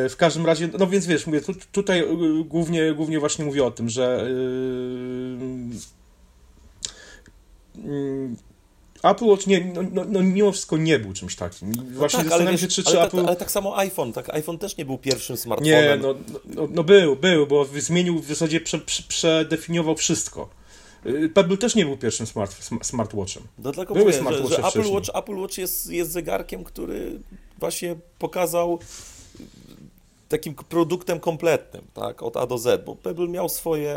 w 0.09 0.15
każdym 0.17 0.45
razie, 0.45 0.69
no 0.79 0.87
więc 0.87 1.05
wiesz, 1.05 1.27
mówię, 1.27 1.41
tu, 1.41 1.53
tutaj 1.71 2.03
głównie, 2.45 2.93
głównie 2.93 3.19
właśnie 3.19 3.45
mówię 3.45 3.65
o 3.65 3.71
tym, 3.71 3.89
że 3.89 4.27
yy, 7.75 7.91
yy, 7.91 8.50
Apple 9.03 9.25
Watch 9.25 9.47
nie, 9.47 9.71
no, 9.73 9.81
no, 9.91 10.05
no, 10.09 10.21
mimo 10.21 10.51
wszystko 10.51 10.77
nie 10.77 10.99
był 10.99 11.13
czymś 11.13 11.35
takim. 11.35 11.71
No 11.71 11.83
właśnie 11.93 12.19
tak, 12.19 12.27
zastanawiam 12.27 12.57
się, 12.57 12.67
czy, 12.67 12.83
czy 12.83 12.89
ale, 12.89 13.07
Apple... 13.07 13.19
ale 13.19 13.35
tak 13.35 13.51
samo 13.51 13.77
iPhone, 13.77 14.13
tak, 14.13 14.29
iPhone 14.29 14.57
też 14.57 14.77
nie 14.77 14.85
był 14.85 14.97
pierwszym 14.97 15.37
smartfonem. 15.37 15.73
Nie, 15.73 15.97
no, 16.07 16.15
no, 16.45 16.67
no 16.71 16.83
był, 16.83 17.15
był, 17.15 17.47
bo 17.47 17.65
zmienił 17.65 18.19
w 18.19 18.27
zasadzie, 18.27 18.61
prze, 18.61 18.79
prze, 18.79 19.03
przedefiniował 19.03 19.95
wszystko. 19.95 20.49
Y, 21.05 21.29
Pebble 21.29 21.57
też 21.57 21.75
nie 21.75 21.85
był 21.85 21.97
pierwszym 21.97 22.25
smart, 22.27 22.55
smartwatchem. 22.83 23.43
Dlatego 23.57 23.93
Były 23.93 24.05
mówię, 24.21 24.37
że, 24.37 24.47
że 24.47 24.67
Apple, 24.67 24.91
Watch, 24.91 25.09
Apple 25.13 25.35
Watch 25.35 25.57
jest, 25.57 25.89
jest 25.89 26.11
zegarkiem, 26.11 26.63
który 26.63 27.19
właśnie 27.59 27.95
pokazał 28.19 28.79
takim 30.29 30.55
produktem 30.55 31.19
kompletnym, 31.19 31.83
tak, 31.93 32.23
od 32.23 32.37
A 32.37 32.47
do 32.47 32.57
Z, 32.57 32.85
bo 32.85 32.95
Pebble 32.95 33.27
miał 33.27 33.49
swoje, 33.49 33.95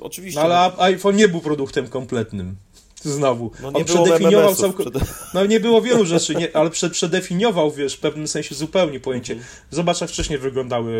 oczywiście... 0.00 0.40
No, 0.40 0.46
ale 0.46 0.72
iPhone 0.78 1.16
nie 1.16 1.28
był 1.28 1.40
produktem 1.40 1.88
kompletnym. 1.88 2.56
Znowu. 3.04 3.50
No 3.62 3.70
nie 3.70 3.76
On 3.78 3.84
przedefiniował 3.84 4.54
całkowicie. 4.54 5.00
No 5.34 5.46
nie 5.46 5.60
było 5.60 5.82
wielu 5.82 6.04
rzeczy, 6.04 6.34
nie, 6.34 6.56
ale 6.56 6.70
przed, 6.70 6.92
przedefiniował, 6.92 7.70
wiesz, 7.70 7.94
w 7.94 8.00
pewnym 8.00 8.28
sensie 8.28 8.54
zupełnie 8.54 9.00
pojęcie. 9.00 9.32
Mhm. 9.32 9.50
Zobacz, 9.70 10.00
jak 10.00 10.10
wcześniej 10.10 10.38
wyglądały. 10.38 10.92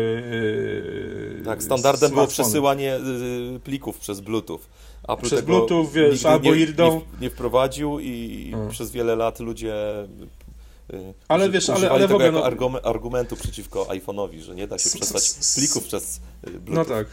Yy, 1.37 1.45
tak, 1.45 1.63
standardem 1.63 2.11
było 2.11 2.27
przesyłanie 2.27 2.99
yy, 3.53 3.59
plików 3.59 3.99
przez 3.99 4.19
Bluetooth. 4.19 4.59
Apple 5.07 5.25
przez 5.25 5.41
Bluetooth, 5.41 5.87
wiesz, 5.93 6.25
albo 6.25 6.53
IRDO. 6.53 6.89
Nie, 6.89 7.01
nie, 7.21 7.29
wprowadził 7.29 7.99
i 7.99 8.47
hmm. 8.51 8.69
przez 8.69 8.91
wiele 8.91 9.15
lat 9.15 9.39
ludzie 9.39 9.75
yy, 10.93 11.13
ale 11.27 11.49
wiesz, 11.49 11.69
ale, 11.69 11.91
ale 11.91 12.07
w 12.07 12.11
ogóle. 12.11 12.31
No... 12.31 12.81
argumentu 12.83 13.35
przeciwko 13.35 13.83
iPhone'owi, 13.83 14.39
że 14.39 14.55
nie 14.55 14.67
da 14.67 14.77
się 14.77 14.89
przesłać 14.89 15.23
plików 15.55 15.83
przez 15.83 16.19
yy, 16.47 16.53
no 16.53 16.59
Bluetooth. 16.59 16.89
No 16.89 16.95
tak 16.95 17.07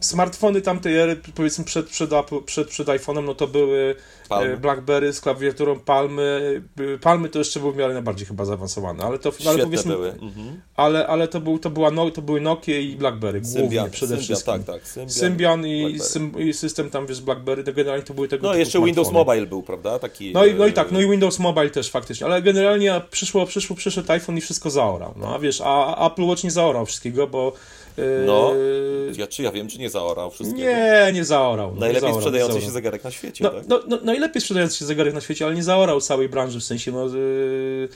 smartfony 0.00 0.62
tamtej 0.62 0.96
ery, 0.96 1.16
powiedzmy 1.34 1.64
przed, 1.64 1.86
przed, 1.88 2.10
przed, 2.46 2.68
przed 2.68 2.88
iPhone'em, 2.88 3.24
no 3.24 3.34
to 3.34 3.46
były 3.46 3.94
Palmy. 4.28 4.52
E, 4.52 4.56
BlackBerry 4.56 5.12
z 5.12 5.20
klawiaturą 5.20 5.80
Palmy. 5.80 6.62
Palmy 7.00 7.28
to 7.28 7.38
jeszcze 7.38 7.60
były 7.60 7.72
w 7.72 7.76
miarę 7.76 7.94
najbardziej 7.94 8.26
chyba 8.26 8.44
zaawansowane, 8.44 9.04
ale 9.04 9.18
to 9.18 9.32
ale 9.48 9.64
powiedzmy, 9.64 9.94
były. 9.94 10.08
Mhm. 10.08 10.60
Ale, 10.76 11.06
ale 11.06 11.28
to, 11.28 11.40
był, 11.40 11.58
to, 11.58 11.70
była, 11.70 11.90
no, 11.90 12.10
to 12.10 12.22
były 12.22 12.40
Nokia 12.40 12.78
i 12.78 12.96
BlackBerry 12.96 13.40
głównie 13.40 13.60
Symbian, 13.60 13.90
przede 13.90 14.08
Symbian, 14.08 14.24
wszystkim. 14.24 14.54
Tak, 14.54 14.64
tak. 14.64 14.88
Symbian, 14.88 15.10
Symbian 15.10 15.66
i, 15.66 16.00
sym, 16.00 16.38
i, 16.38 16.52
system 16.52 16.90
tam 16.90 17.06
wiesz 17.06 17.20
BlackBerry, 17.20 17.64
to 17.64 17.72
generalnie 17.72 18.04
to 18.04 18.14
były 18.14 18.28
tego 18.28 18.46
No 18.46 18.54
jeszcze 18.54 18.84
Windows 18.84 19.12
Mobile 19.12 19.46
był, 19.46 19.62
prawda? 19.62 19.98
Taki, 19.98 20.32
no, 20.32 20.46
i, 20.46 20.54
no 20.54 20.66
i 20.66 20.72
tak, 20.72 20.92
no 20.92 21.00
i 21.00 21.10
Windows 21.10 21.38
Mobile 21.38 21.70
też 21.70 21.90
faktycznie, 21.90 22.26
ale 22.26 22.42
generalnie 22.42 23.00
przyszło, 23.10 23.46
przyszło, 23.46 23.76
przyszedł 23.76 24.12
iPhone 24.12 24.38
i 24.38 24.40
wszystko 24.40 24.70
zaorał. 24.70 25.14
No 25.16 25.34
a 25.34 25.38
wiesz, 25.38 25.60
a 25.64 26.06
Apple 26.06 26.22
Watch 26.22 26.44
nie 26.44 26.50
zaorał 26.50 26.86
wszystkiego, 26.86 27.26
bo 27.26 27.52
no, 28.26 28.54
yy, 28.54 29.12
ja, 29.16 29.26
czy 29.26 29.42
ja 29.42 29.52
wiem, 29.52 29.68
czy 29.68 29.78
nie 29.78 29.90
zaorał 29.90 30.30
wszystkiego? 30.30 30.62
Nie, 30.62 31.10
nie 31.14 31.24
zaorał. 31.24 31.74
No, 31.74 31.80
najlepiej 31.80 32.00
zaorał, 32.00 32.20
sprzedający 32.20 32.52
zaorał. 32.52 32.68
się 32.68 32.72
zegarek 32.72 33.04
na 33.04 33.10
świecie, 33.10 33.44
no, 33.44 33.50
tak? 33.50 33.68
No, 33.68 33.80
no, 33.88 33.98
najlepiej 34.04 34.40
sprzedający 34.40 34.76
się 34.76 34.84
zegarek 34.84 35.14
na 35.14 35.20
świecie, 35.20 35.44
ale 35.46 35.54
nie 35.54 35.62
zaorał 35.62 36.00
całej 36.00 36.28
branży, 36.28 36.60
w 36.60 36.64
sensie, 36.64 36.92
no... 36.92 37.06
Yy, 37.06 37.88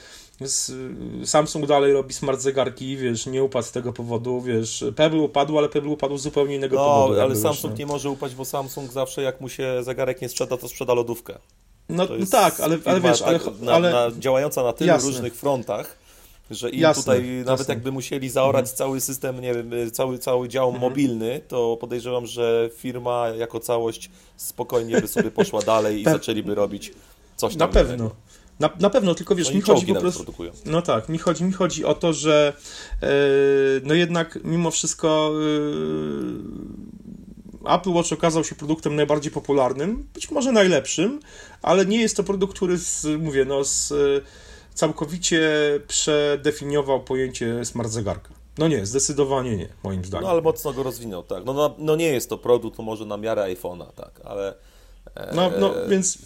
Samsung 1.25 1.65
dalej 1.65 1.93
robi 1.93 2.13
smart 2.13 2.41
zegarki, 2.41 2.97
wiesz, 2.97 3.25
nie 3.25 3.43
upadł 3.43 3.67
z 3.67 3.71
tego 3.71 3.93
powodu, 3.93 4.41
wiesz, 4.41 4.85
Pebble 4.95 5.21
upadł, 5.21 5.57
ale 5.57 5.69
Pebble 5.69 5.91
upadł 5.91 6.17
z 6.17 6.21
zupełnie 6.21 6.55
innego 6.55 6.75
no, 6.75 6.85
powodu. 6.85 7.21
ale 7.21 7.35
Samsung 7.35 7.73
wiesz, 7.73 7.79
no. 7.79 7.85
nie 7.85 7.85
może 7.85 8.09
upaść, 8.09 8.35
bo 8.35 8.45
Samsung 8.45 8.91
zawsze 8.91 9.21
jak 9.21 9.41
mu 9.41 9.49
się 9.49 9.83
zegarek 9.83 10.21
nie 10.21 10.29
sprzeda, 10.29 10.57
to 10.57 10.67
sprzeda 10.67 10.93
lodówkę. 10.93 11.37
No, 11.89 12.07
no 12.19 12.25
tak, 12.31 12.59
ale, 12.59 12.77
ale 12.85 13.01
wiesz, 13.01 13.21
ale, 13.21 13.39
tak, 13.39 13.53
ale... 13.67 13.91
Na, 13.91 14.09
na, 14.09 14.15
działająca 14.19 14.63
na 14.63 14.73
tylu 14.73 14.87
jasne. 14.87 15.09
różnych 15.09 15.35
frontach, 15.35 15.97
że 16.51 16.69
im 16.69 16.79
jasne, 16.79 17.03
tutaj, 17.03 17.37
jasne. 17.37 17.51
nawet 17.51 17.69
jakby 17.69 17.91
musieli 17.91 18.29
zaorać 18.29 18.65
mhm. 18.65 18.77
cały 18.77 19.01
system, 19.01 19.41
nie 19.41 19.53
wiem, 19.53 19.91
cały, 19.91 20.19
cały 20.19 20.49
dział 20.49 20.69
mhm. 20.69 20.81
mobilny, 20.81 21.41
to 21.47 21.77
podejrzewam, 21.77 22.25
że 22.25 22.69
firma 22.77 23.27
jako 23.27 23.59
całość 23.59 24.09
spokojnie 24.37 25.01
by 25.01 25.07
sobie 25.07 25.31
poszła 25.31 25.61
dalej 25.61 26.01
i 26.01 26.03
zaczęliby 26.03 26.55
robić 26.55 26.93
coś 27.35 27.55
tam. 27.55 27.67
Na 27.67 27.73
pewno. 27.73 28.11
Na, 28.59 28.69
na 28.79 28.89
pewno, 28.89 29.15
tylko 29.15 29.35
wiesz, 29.35 29.49
no 29.49 29.55
mi 29.55 29.61
chodzi 29.61 29.85
po 29.85 30.01
prostu. 30.01 30.23
Produkują. 30.23 30.51
No 30.65 30.81
tak, 30.81 31.09
mi 31.09 31.17
chodzi, 31.17 31.43
mi 31.43 31.53
chodzi 31.53 31.85
o 31.85 31.93
to, 31.93 32.13
że 32.13 32.53
yy, 33.01 33.07
no 33.83 33.93
jednak 33.93 34.39
mimo 34.43 34.71
wszystko 34.71 35.31
yy, 35.39 37.75
Apple 37.75 37.89
Watch 37.89 38.13
okazał 38.13 38.43
się 38.43 38.55
produktem 38.55 38.95
najbardziej 38.95 39.31
popularnym, 39.31 40.07
być 40.13 40.31
może 40.31 40.51
najlepszym, 40.51 41.19
ale 41.61 41.85
nie 41.85 42.01
jest 42.01 42.17
to 42.17 42.23
produkt, 42.23 42.55
który 42.55 42.77
z, 42.77 43.21
mówię, 43.21 43.45
no 43.45 43.63
z 43.63 43.93
całkowicie 44.75 45.41
przedefiniował 45.87 47.03
pojęcie 47.03 47.65
smart 47.65 47.89
zegarka. 47.89 48.29
No 48.57 48.67
nie, 48.67 48.85
zdecydowanie 48.85 49.57
nie, 49.57 49.67
moim 49.83 50.05
zdaniem. 50.05 50.23
No 50.23 50.31
ale 50.31 50.41
mocno 50.41 50.73
go 50.73 50.83
rozwinął, 50.83 51.23
tak. 51.23 51.45
No, 51.45 51.53
no, 51.53 51.75
no 51.77 51.95
nie 51.95 52.07
jest 52.07 52.29
to 52.29 52.37
produkt, 52.37 52.77
to 52.77 52.83
może 52.83 53.05
na 53.05 53.17
miarę 53.17 53.55
iPhone'a, 53.55 53.91
tak, 53.95 54.21
ale... 54.23 54.53
E, 55.15 55.35
no, 55.35 55.51
no 55.59 55.73
więc... 55.89 56.17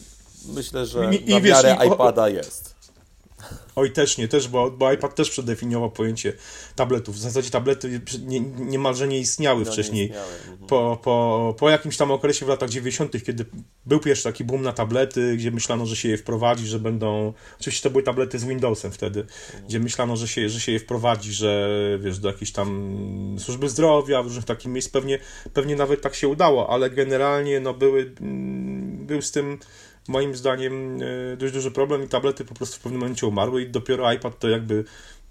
Myślę, 0.56 0.86
że 0.86 1.15
i, 1.15 1.29
na 1.29 1.39
miarę 1.39 1.77
wiesz, 1.79 1.88
iPada 1.94 2.29
jest. 2.29 2.68
Oj, 3.79 3.91
też 3.91 4.17
nie, 4.17 4.27
też, 4.27 4.48
bo, 4.48 4.71
bo 4.71 4.93
iPad 4.93 5.15
też 5.15 5.29
przedefiniował 5.29 5.91
pojęcie 5.91 6.33
tabletów. 6.75 7.15
W 7.15 7.19
zasadzie 7.19 7.50
tablety 7.50 8.01
nie, 8.25 8.39
niemalże 8.39 9.07
nie 9.07 9.19
istniały 9.19 9.65
no, 9.65 9.71
wcześniej. 9.71 10.01
Nie 10.01 10.07
istniały. 10.07 10.33
Mhm. 10.51 10.67
Po, 10.67 11.00
po, 11.03 11.55
po 11.59 11.69
jakimś 11.69 11.98
tam 11.98 12.12
okresie 12.12 12.45
w 12.45 12.50
latach 12.50 12.69
90., 12.69 13.24
kiedy 13.24 13.45
był 13.86 14.00
pierwszy 14.00 14.24
taki 14.24 14.43
boom 14.43 14.62
na 14.62 14.74
tablety, 14.74 15.38
gdzie 15.38 15.51
myślano, 15.51 15.86
że 15.86 15.95
się 15.95 16.09
je 16.09 16.17
wprowadzi, 16.17 16.67
że 16.67 16.79
będą. 16.79 17.33
Oczywiście 17.59 17.83
to 17.83 17.89
były 17.89 18.03
tablety 18.03 18.39
z 18.39 18.45
Windowsem 18.45 18.91
wtedy, 18.91 19.19
mhm. 19.19 19.65
gdzie 19.67 19.79
myślano, 19.79 20.15
że 20.15 20.27
się, 20.27 20.50
że 20.50 20.59
się 20.59 20.71
je 20.71 20.79
wprowadzi, 20.79 21.33
że 21.33 21.69
wiesz, 22.01 22.19
do 22.19 22.29
jakiejś 22.29 22.51
tam 22.51 23.36
służby 23.39 23.69
zdrowia, 23.69 24.24
w 24.24 24.25
różnych 24.25 24.45
takich 24.45 24.71
miejsc. 24.71 24.89
Pewnie, 24.89 25.19
pewnie 25.53 25.75
nawet 25.75 26.01
tak 26.01 26.15
się 26.15 26.27
udało, 26.27 26.69
ale 26.69 26.89
generalnie 26.89 27.59
no, 27.59 27.74
były, 27.74 28.13
mm, 28.21 29.05
był 29.05 29.21
z 29.21 29.31
tym 29.31 29.59
moim 30.10 30.36
zdaniem 30.36 31.00
e, 31.34 31.38
dość 31.38 31.54
duży 31.54 31.72
problem 31.72 32.04
i 32.04 32.08
tablety 32.08 32.46
po 32.46 32.54
prostu 32.54 32.78
w 32.78 32.80
pewnym 32.80 33.01
momencie 33.01 33.28
umarły 33.28 33.62
i 33.62 33.70
dopiero 33.70 34.13
iPad 34.13 34.39
to 34.39 34.50
jakby 34.50 34.84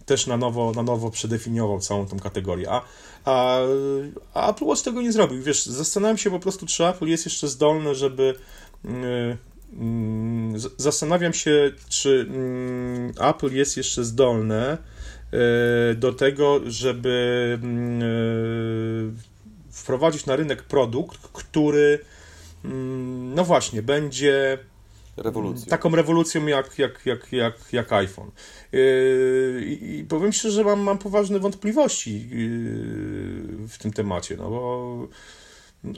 też 0.07 0.27
na 0.27 0.37
nowo, 0.37 0.73
na 0.73 0.83
nowo 0.83 1.11
przedefiniował 1.11 1.81
całą 1.81 2.07
tą 2.07 2.19
kategorię. 2.19 2.71
A, 2.71 2.83
a, 3.25 3.59
a 4.35 4.51
Apple 4.51 4.65
Watch 4.65 4.83
tego 4.83 5.03
nie 5.03 5.13
zrobił. 5.13 5.43
Wiesz, 5.43 5.67
zastanawiam 5.67 6.19
się 6.19 6.31
po 6.31 6.41
prostu, 6.41 6.67
czy 6.67 6.87
Apple 6.87 7.07
jest 7.07 7.25
jeszcze 7.25 7.49
zdolne, 7.49 7.95
żeby. 7.95 8.35
Yy, 8.85 8.91
yy, 10.53 10.59
zastanawiam 10.77 11.33
się, 11.33 11.73
czy 11.89 12.27
yy, 13.19 13.29
Apple 13.29 13.55
jest 13.55 13.77
jeszcze 13.77 14.05
zdolne 14.05 14.79
e, 15.33 15.95
do 15.95 16.13
tego, 16.13 16.61
żeby 16.67 17.59
wprowadzić 19.71 20.27
na 20.27 20.37
rynek 20.37 20.63
produkt, 20.63 21.19
który 21.33 21.99
no 23.35 23.45
właśnie, 23.45 23.83
będzie 23.83 24.59
Rewolucją. 25.23 25.67
taką 25.67 25.97
rewolucją 25.97 26.47
jak, 26.47 26.79
jak, 26.79 27.07
jak, 27.07 27.33
jak, 27.33 27.55
jak 27.73 27.93
iPhone. 27.93 28.31
Yy, 28.73 29.79
I 29.81 30.05
powiem 30.09 30.33
szczerze, 30.33 30.55
że 30.55 30.65
mam, 30.65 30.81
mam 30.81 30.99
poważne 30.99 31.39
wątpliwości 31.39 32.29
yy, 32.29 33.69
w 33.69 33.79
tym 33.79 33.93
temacie, 33.93 34.37
no 34.37 34.51
bo 34.51 35.09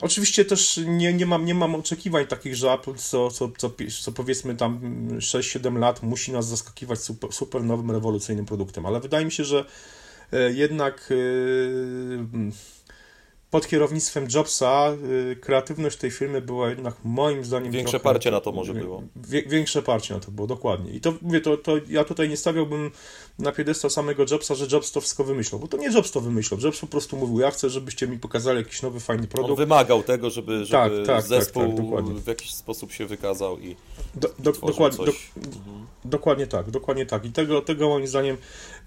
Oczywiście 0.01 0.45
też 0.45 0.79
nie, 0.87 1.13
nie, 1.13 1.25
mam, 1.25 1.45
nie 1.45 1.53
mam 1.53 1.75
oczekiwań 1.75 2.27
takich, 2.27 2.55
że 2.55 2.71
Apple 2.71 2.95
co, 2.95 3.31
co, 3.31 3.51
co, 3.57 3.71
co 4.01 4.11
powiedzmy 4.11 4.55
tam 4.55 4.79
6-7 5.17 5.79
lat 5.79 6.03
musi 6.03 6.31
nas 6.31 6.47
zaskakiwać 6.47 6.99
super, 6.99 7.33
super 7.33 7.63
nowym, 7.63 7.91
rewolucyjnym 7.91 8.45
produktem, 8.45 8.85
ale 8.85 8.99
wydaje 8.99 9.25
mi 9.25 9.31
się, 9.31 9.43
że 9.43 9.65
e, 10.33 10.51
jednak 10.51 11.13
pod 13.51 13.67
kierownictwem 13.67 14.27
Jobsa 14.35 14.93
y, 15.31 15.35
kreatywność 15.35 15.97
tej 15.97 16.11
firmy 16.11 16.41
była 16.41 16.69
jednak 16.69 16.95
moim 17.03 17.45
zdaniem 17.45 17.71
Większe 17.71 17.91
trochę, 17.99 18.03
parcie 18.03 18.31
na 18.31 18.41
to 18.41 18.51
może 18.51 18.73
było. 18.73 19.03
Wie, 19.15 19.43
większe 19.43 19.81
parcie 19.81 20.13
na 20.13 20.19
to 20.19 20.31
było, 20.31 20.47
dokładnie. 20.47 20.91
I 20.91 21.01
to 21.01 21.13
mówię, 21.21 21.41
to, 21.41 21.57
to 21.57 21.73
ja 21.89 22.03
tutaj 22.03 22.29
nie 22.29 22.37
stawiałbym 22.37 22.91
na 23.39 23.51
piedestał 23.51 23.89
samego 23.89 24.25
Jobsa, 24.31 24.55
że 24.55 24.67
Jobs 24.71 24.91
to 24.91 25.01
wszystko 25.01 25.23
wymyślał, 25.23 25.59
bo 25.59 25.67
to 25.67 25.77
nie 25.77 25.87
Jobs 25.89 26.11
to 26.11 26.21
wymyślał. 26.21 26.59
Jobs 26.59 26.79
po 26.79 26.87
prostu 26.87 27.17
mówił, 27.17 27.39
ja 27.39 27.51
chcę, 27.51 27.69
żebyście 27.69 28.07
mi 28.07 28.19
pokazali 28.19 28.57
jakiś 28.57 28.81
nowy, 28.81 28.99
fajny 28.99 29.27
produkt. 29.27 29.51
On 29.51 29.57
wymagał 29.57 30.03
tego, 30.03 30.29
żeby, 30.29 30.65
żeby 30.65 31.05
Tak, 31.05 31.07
tak, 31.07 31.25
zespół 31.25 31.63
tak, 31.63 31.75
tak, 31.75 31.85
dokładnie. 31.85 32.13
w 32.13 32.27
jakiś 32.27 32.53
sposób 32.53 32.91
się 32.91 33.05
wykazał 33.05 33.59
i 33.59 33.75
Do, 34.15 34.29
do, 34.39 34.51
dokładnie, 34.51 35.05
do. 35.05 35.11
Mhm. 35.37 35.85
Dokładnie 36.05 36.47
tak, 36.47 36.71
dokładnie 36.71 37.05
tak. 37.05 37.25
I 37.25 37.31
tego, 37.31 37.61
tego 37.61 37.89
moim 37.89 38.07
zdaniem 38.07 38.37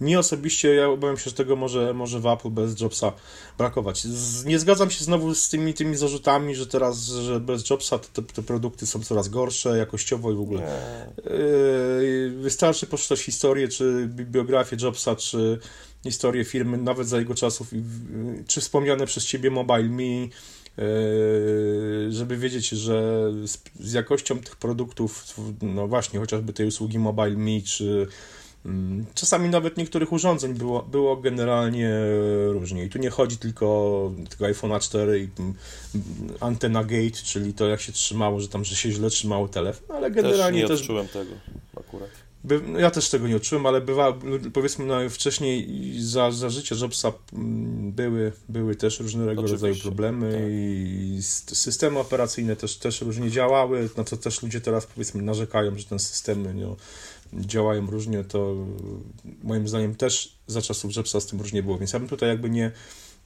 mi 0.00 0.16
osobiście, 0.16 0.74
ja 0.74 0.88
obawiam 0.88 1.16
się, 1.16 1.30
że 1.30 1.36
tego 1.36 1.56
może, 1.56 1.94
może 1.94 2.20
w 2.20 2.26
Apple 2.26 2.50
bez 2.50 2.80
Jobsa 2.80 3.12
brakować. 3.58 4.02
Z, 4.02 4.44
nie 4.44 4.53
zgadzam 4.58 4.90
się 4.90 5.04
znowu 5.04 5.34
z 5.34 5.48
tymi, 5.48 5.74
tymi 5.74 5.96
zarzutami, 5.96 6.54
że 6.54 6.66
teraz, 6.66 6.98
że 7.06 7.40
bez 7.40 7.70
Jobsa 7.70 7.98
te, 7.98 8.22
te, 8.22 8.42
produkty 8.42 8.86
są 8.86 9.00
coraz 9.02 9.28
gorsze 9.28 9.78
jakościowo 9.78 10.32
i 10.32 10.34
w 10.34 10.40
ogóle. 10.40 10.60
Nie. 10.60 11.30
Yy, 11.32 12.30
Wystarczy 12.40 12.86
poczytać 12.86 13.20
historię, 13.20 13.68
czy 13.68 14.08
bi- 14.08 14.24
biografię 14.26 14.76
Jobsa, 14.82 15.16
czy 15.16 15.58
historię 16.02 16.44
firmy, 16.44 16.78
nawet 16.78 17.08
za 17.08 17.18
jego 17.18 17.34
czasów, 17.34 17.68
w- 17.72 18.46
czy 18.46 18.60
wspomniane 18.60 19.06
przez 19.06 19.24
ciebie 19.26 19.50
Mobile 19.50 19.82
Me, 19.88 20.02
yy, 20.02 20.28
żeby 22.12 22.36
wiedzieć, 22.36 22.68
że 22.68 23.30
z, 23.80 23.92
jakością 23.92 24.38
tych 24.38 24.56
produktów, 24.56 25.24
no 25.62 25.88
właśnie, 25.88 26.20
chociażby 26.20 26.52
tej 26.52 26.66
usługi 26.66 26.98
Mobile 26.98 27.36
Me, 27.36 27.60
czy 27.62 28.06
czasami 29.14 29.48
nawet 29.48 29.76
niektórych 29.76 30.12
urządzeń 30.12 30.54
było, 30.54 30.82
było 30.82 31.16
generalnie 31.16 31.90
różnie. 32.48 32.84
I 32.84 32.90
tu 32.90 32.98
nie 32.98 33.10
chodzi 33.10 33.36
tylko 33.36 33.66
o 33.66 34.12
tego 34.30 34.44
iPhone'a 34.44 34.80
4 34.80 35.20
i 35.20 35.28
mm, 35.40 35.54
antena 36.40 36.84
gate, 36.84 37.22
czyli 37.24 37.54
to 37.54 37.68
jak 37.68 37.80
się 37.80 37.92
trzymało, 37.92 38.40
że 38.40 38.48
tam, 38.48 38.64
że 38.64 38.76
się 38.76 38.90
źle 38.90 39.10
trzymało 39.10 39.48
telefon, 39.48 39.96
ale 39.96 40.10
Też 40.10 40.22
generalnie 40.22 40.62
nie 40.62 40.68
też, 40.68 40.80
odczułem 40.80 41.08
tego 41.08 41.30
akurat. 41.76 42.10
by, 42.44 42.60
no 42.66 42.78
ja 42.78 42.90
też 42.90 43.10
tego 43.10 43.28
nie 43.28 43.36
odczułem, 43.36 43.66
ale 43.66 43.80
bywa, 43.80 44.18
powiedzmy, 44.52 44.84
no, 44.84 45.10
wcześniej 45.10 45.68
za, 45.98 46.30
za 46.30 46.50
życia 46.50 46.76
Jobsa 46.80 47.12
mm, 47.32 47.92
były, 47.92 48.32
były 48.48 48.76
też 48.76 49.00
różnego 49.00 49.30
Oczywiście, 49.30 49.52
rodzaju 49.52 49.74
problemy 49.74 50.32
tak. 50.32 50.42
i 50.48 51.18
systemy 51.54 51.98
operacyjne 51.98 52.56
też, 52.56 52.76
też 52.76 53.00
różnie 53.00 53.30
działały, 53.30 53.88
na 53.96 54.04
co 54.04 54.16
też 54.16 54.42
ludzie 54.42 54.60
teraz 54.60 54.86
powiedzmy 54.86 55.22
narzekają, 55.22 55.78
że 55.78 55.84
te 55.84 55.98
systemy 55.98 56.54
no, 56.54 56.76
działają 57.32 57.86
różnie, 57.86 58.24
to 58.24 58.54
moim 59.42 59.68
zdaniem 59.68 59.94
też 59.94 60.38
za 60.46 60.62
czasów 60.62 60.96
Jobsa 60.96 61.20
z 61.20 61.26
tym 61.26 61.40
różnie 61.40 61.62
było, 61.62 61.78
więc 61.78 61.92
ja 61.92 61.98
bym 61.98 62.08
tutaj 62.08 62.28
jakby 62.28 62.50
nie 62.50 62.72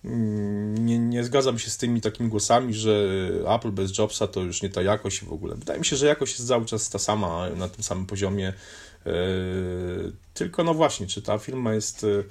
nie, 0.05 0.99
nie 0.99 1.25
zgadzam 1.25 1.59
się 1.59 1.71
z 1.71 1.77
tymi 1.77 2.01
takimi 2.01 2.29
głosami, 2.29 2.75
że 2.75 3.09
Apple 3.55 3.71
bez 3.71 3.99
Jobsa 3.99 4.27
to 4.27 4.41
już 4.41 4.63
nie 4.63 4.69
ta 4.69 4.83
jakość 4.83 5.25
w 5.25 5.33
ogóle. 5.33 5.55
Wydaje 5.55 5.79
mi 5.79 5.87
się, 5.87 5.97
że 5.97 6.07
jakość 6.07 6.33
jest 6.33 6.49
cały 6.49 6.65
czas 6.67 6.91
ta 6.91 6.99
sama, 6.99 7.51
na 7.51 7.69
tym 7.69 7.85
samym 7.85 8.07
poziomie. 8.07 8.53
Yy, 9.07 9.13
Tylko 10.35 10.65
no 10.65 10.75
właśnie, 10.75 11.07
czy 11.07 11.23
ta 11.23 11.39
firma 11.39 11.75
jest 11.75 12.03
yy, 12.03 12.25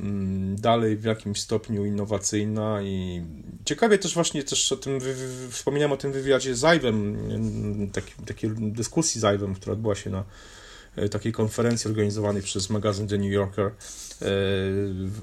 mm, 0.00 0.56
dalej 0.56 0.96
w 0.96 1.04
jakimś 1.04 1.40
stopniu 1.40 1.84
innowacyjna 1.84 2.82
i 2.82 3.22
ciekawie 3.64 3.98
też 3.98 4.14
właśnie 4.14 4.44
też 4.44 4.72
o 4.72 4.76
tym, 4.76 4.98
wspominałem 5.50 5.92
o 5.92 5.96
tym 5.96 6.12
wywiadzie 6.12 6.54
z 6.54 6.60
taki, 7.92 8.12
takiej 8.26 8.50
dyskusji 8.56 9.20
z 9.20 9.24
Ive'em, 9.24 9.54
która 9.54 9.72
odbyła 9.72 9.94
się 9.94 10.10
na 10.10 10.24
takiej 11.10 11.32
konferencji 11.32 11.88
organizowanej 11.88 12.42
przez 12.42 12.70
magazyn 12.70 13.08
The 13.08 13.18
New 13.18 13.32
Yorker. 13.32 13.70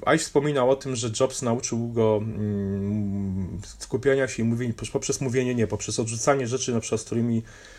Ive 0.06 0.20
wspominał 0.20 0.70
o 0.70 0.76
tym, 0.76 0.96
że 0.96 1.10
Jobs 1.20 1.42
nauczył 1.42 1.88
go 1.88 2.20
mm, 2.22 3.60
skupiania 3.78 4.28
się 4.28 4.42
i 4.42 4.46
mówienia 4.46 4.74
poprzez 4.92 5.20
mówienie 5.20 5.54
nie, 5.54 5.66
poprzez 5.66 6.00
odrzucanie 6.00 6.46
rzeczy, 6.46 6.72
na 6.72 6.80
przykład 6.80 7.00
z 7.00 7.04
którymi 7.04 7.38
e, 7.38 7.77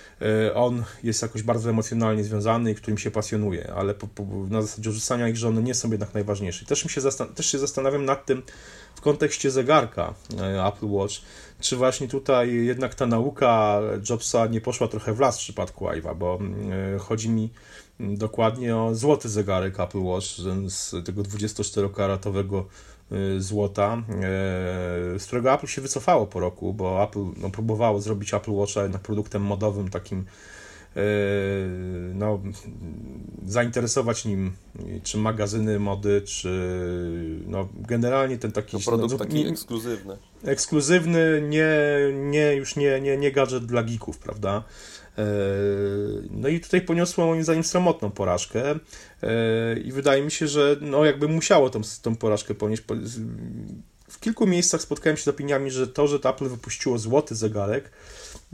on 0.53 0.83
jest 1.03 1.21
jakoś 1.21 1.43
bardzo 1.43 1.69
emocjonalnie 1.69 2.23
związany 2.23 2.71
i 2.71 2.75
którym 2.75 2.97
się 2.97 3.11
pasjonuje, 3.11 3.73
ale 3.73 3.93
po, 3.93 4.07
po, 4.07 4.23
na 4.49 4.61
zasadzie 4.61 4.89
odrzucania 4.89 5.27
ich, 5.27 5.37
że 5.37 5.47
one 5.47 5.63
nie 5.63 5.73
są 5.73 5.91
jednak 5.91 6.13
najważniejsze. 6.13 6.65
Też, 6.65 6.83
mi 6.83 6.89
się 6.89 7.01
też 7.35 7.45
się 7.45 7.59
zastanawiam 7.59 8.05
nad 8.05 8.25
tym 8.25 8.43
w 8.95 9.01
kontekście 9.01 9.51
zegarka 9.51 10.13
e, 10.39 10.65
Apple 10.65 10.87
Watch, 10.87 11.15
czy 11.59 11.75
właśnie 11.75 12.07
tutaj 12.07 12.53
jednak 12.53 12.95
ta 12.95 13.05
nauka 13.05 13.81
Jobsa 14.09 14.47
nie 14.47 14.61
poszła 14.61 14.87
trochę 14.87 15.13
w 15.13 15.19
las 15.19 15.37
w 15.37 15.39
przypadku 15.39 15.85
Ive'a, 15.85 16.15
bo 16.15 16.35
mm, 16.35 16.99
chodzi 16.99 17.29
mi 17.29 17.49
mm, 17.99 18.17
dokładnie 18.17 18.77
o 18.77 18.95
złoty 18.95 19.29
zegarek 19.29 19.79
Apple 19.79 20.01
Watch 20.01 20.27
z 20.65 21.05
tego 21.05 21.21
24-karatowego 21.21 22.61
y, 22.61 22.65
złota, 23.37 24.03
e, 24.09 24.13
z 25.19 25.25
którego 25.25 25.53
Apple 25.53 25.67
się 25.67 25.81
wycofało 25.81 26.27
po 26.27 26.39
roku, 26.39 26.73
bo 26.73 27.03
Apple 27.03 27.25
no, 27.37 27.49
próbowało 27.49 28.01
zrobić 28.01 28.33
Apple 28.33 28.51
Watcha 28.51 28.83
jednak 28.83 29.01
produktem 29.01 29.41
modowym, 29.41 29.89
takim 29.89 30.25
e, 30.95 31.01
no, 32.13 32.39
zainteresować 33.45 34.25
nim 34.25 34.53
czy 35.03 35.17
magazyny 35.17 35.79
mody, 35.79 36.21
czy 36.21 36.49
no, 37.47 37.67
generalnie 37.87 38.37
ten 38.37 38.51
taki 38.51 38.77
To 38.77 38.83
produkt 38.91 39.11
no, 39.11 39.17
taki 39.19 39.43
nie- 39.43 39.49
ekskluzywny. 39.49 40.17
ekskluzywny, 40.43 41.41
nie, 41.49 41.67
nie 42.13 42.53
już 42.55 42.75
nie, 42.75 43.01
nie, 43.01 43.17
nie 43.17 43.31
gadżet 43.31 43.65
dla 43.65 43.83
geeków, 43.83 44.17
prawda? 44.17 44.63
E, 45.19 45.23
No 46.31 46.47
i 46.47 46.59
tutaj 46.59 46.81
poniosło 46.81 47.25
moim 47.25 47.43
zdaniem 47.43 47.63
sromotną 47.63 48.11
porażkę 48.11 48.75
e, 49.23 49.79
i 49.79 49.91
wydaje 49.91 50.23
mi 50.23 50.31
się, 50.31 50.47
że 50.47 50.75
no 50.81 51.05
jakby 51.05 51.27
musiało 51.27 51.69
tą, 51.69 51.81
tą 52.01 52.15
porażkę 52.15 52.55
ponieść. 52.55 52.83
W 54.09 54.19
kilku 54.19 54.47
miejscach 54.47 54.81
spotkałem 54.81 55.17
się 55.17 55.23
z 55.23 55.27
opiniami, 55.27 55.71
że 55.71 55.87
to, 55.87 56.07
że 56.07 56.15
Apple 56.23 56.49
wypuściło 56.49 56.97
złoty 56.97 57.35
zegarek, 57.35 57.91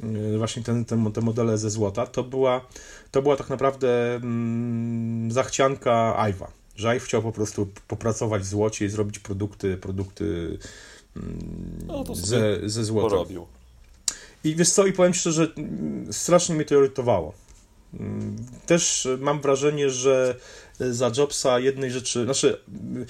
e, 0.04 0.38
właśnie 0.38 0.63
ten, 0.63 0.86
ten, 0.86 1.12
te 1.12 1.21
modele 1.21 1.58
ze 1.58 1.69
złota, 1.69 2.08
to 2.08 2.23
była, 2.23 2.67
to 3.12 3.21
była 3.21 3.36
tak 3.36 3.49
naprawdę 3.49 4.15
mm, 4.15 5.32
zachcianka 5.32 6.15
Ive'a. 6.19 6.47
Że 6.75 6.95
Ive 6.95 7.04
chciał 7.04 7.21
po 7.21 7.32
prostu 7.32 7.67
popracować 7.88 8.41
w 8.41 8.45
złocie 8.45 8.86
i 8.86 8.89
zrobić 8.89 9.19
produkty, 9.19 9.78
produkty 9.78 10.58
mm, 11.15 11.39
No 11.88 12.15
ze, 12.15 12.69
ze 12.69 12.84
złota. 12.84 13.10
Porobił. 13.10 13.47
I 14.46 14.56
wiesz 14.56 14.70
co, 14.70 14.86
i 14.86 14.94
powiem 14.94 15.14
szczerze, 15.14 15.48
strasznie 16.12 16.56
mnie 16.56 16.66
to 16.66 16.76
irytowało. 16.76 17.34
Mm, 18.00 18.36
Też 18.66 19.08
mam 19.20 19.42
wrażenie, 19.42 19.90
że 19.90 20.36
za 20.80 21.12
Jobsa 21.18 21.60
jednej 21.60 21.92
rzeczy, 21.92 22.24
znaczy 22.24 22.60
mm, 22.68 23.06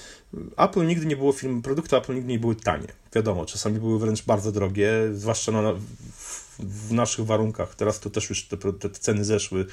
Apple 0.57 0.85
nigdy 0.85 1.05
nie 1.05 1.17
było 1.17 1.31
firm, 1.31 1.61
produkty 1.61 1.97
Apple 1.97 2.15
nigdy 2.15 2.31
nie 2.31 2.39
były 2.39 2.55
tanie. 2.55 2.87
Wiadomo, 3.15 3.45
czasami 3.45 3.79
były 3.79 3.99
wręcz 3.99 4.23
bardzo 4.23 4.51
drogie, 4.51 4.91
zwłaszcza 5.13 5.51
na, 5.51 5.73
w, 6.13 6.55
w 6.59 6.91
naszych 6.91 7.25
warunkach. 7.25 7.75
Teraz 7.75 7.99
to 7.99 8.09
też 8.09 8.29
już 8.29 8.47
te, 8.47 8.57
te 8.57 8.89
ceny 8.89 9.25
zeszły 9.25 9.65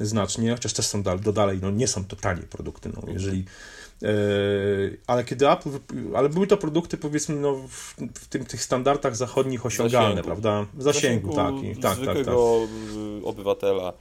znacznie, 0.00 0.52
chociaż 0.52 0.72
też 0.72 0.86
są 0.86 1.02
dalej, 1.02 1.20
do 1.20 1.32
dalej, 1.32 1.58
no 1.62 1.70
nie 1.70 1.88
są 1.88 2.04
to 2.04 2.16
tanie 2.16 2.42
produkty, 2.42 2.90
no 2.96 3.12
jeżeli 3.12 3.40
e, 3.40 3.44
ale 5.06 5.24
kiedy 5.24 5.50
Apple, 5.50 5.70
ale 6.14 6.28
były 6.28 6.46
to 6.46 6.56
produkty 6.56 6.96
powiedzmy 6.96 7.34
no, 7.36 7.54
w, 7.54 7.94
w 8.14 8.28
tym, 8.28 8.44
tych 8.44 8.62
standardach 8.62 9.16
zachodnich 9.16 9.66
osiągalne, 9.66 10.08
Zasięgu. 10.08 10.26
prawda? 10.26 10.66
W 10.74 10.82
zasięgu, 10.82 11.34
tak, 11.34 11.54
i, 11.54 11.76
tak, 11.76 11.98
tak, 11.98 12.24
tak. 12.24 12.26
y, 12.26 13.24
obywatela, 13.24 13.92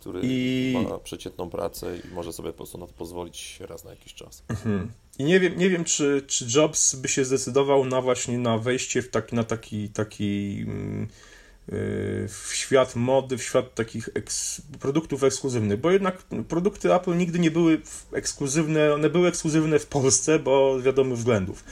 który 0.00 0.20
I- 0.22 0.86
ma 0.90 0.98
przeciętną 0.98 1.50
pracę 1.50 1.96
i 1.96 2.14
może 2.14 2.32
sobie 2.32 2.50
po 2.50 2.56
prostu 2.56 2.78
na 2.78 2.86
to 2.86 2.92
pozwolić 2.92 3.60
raz 3.60 3.84
na 3.84 3.90
jakiś 3.90 4.14
czas. 4.14 4.42
Mhm. 4.48 4.90
I 5.18 5.24
nie 5.24 5.40
wiem, 5.40 5.58
nie 5.58 5.70
wiem 5.70 5.84
czy, 5.84 6.24
czy 6.26 6.46
Jobs 6.54 6.94
by 6.94 7.08
się 7.08 7.24
zdecydował 7.24 7.84
na 7.84 8.00
właśnie 8.00 8.38
na 8.38 8.58
wejście 8.58 9.02
w 9.02 9.10
taki, 9.10 9.36
na 9.36 9.44
taki, 9.44 9.88
taki 9.88 10.58
mm, 10.66 11.00
yy, 11.00 11.06
w 12.28 12.50
świat 12.52 12.96
mody, 12.96 13.38
w 13.38 13.42
świat 13.42 13.74
takich 13.74 14.08
eks, 14.14 14.62
produktów 14.80 15.24
ekskluzywnych, 15.24 15.80
bo 15.80 15.90
jednak 15.90 16.22
produkty 16.48 16.94
Apple 16.94 17.16
nigdy 17.16 17.38
nie 17.38 17.50
były 17.50 17.80
ekskluzywne, 18.12 18.94
one 18.94 19.10
były 19.10 19.28
ekskluzywne 19.28 19.78
w 19.78 19.86
Polsce, 19.86 20.38
bo 20.38 20.80
wiadomych 20.80 21.18
względów. 21.18 21.64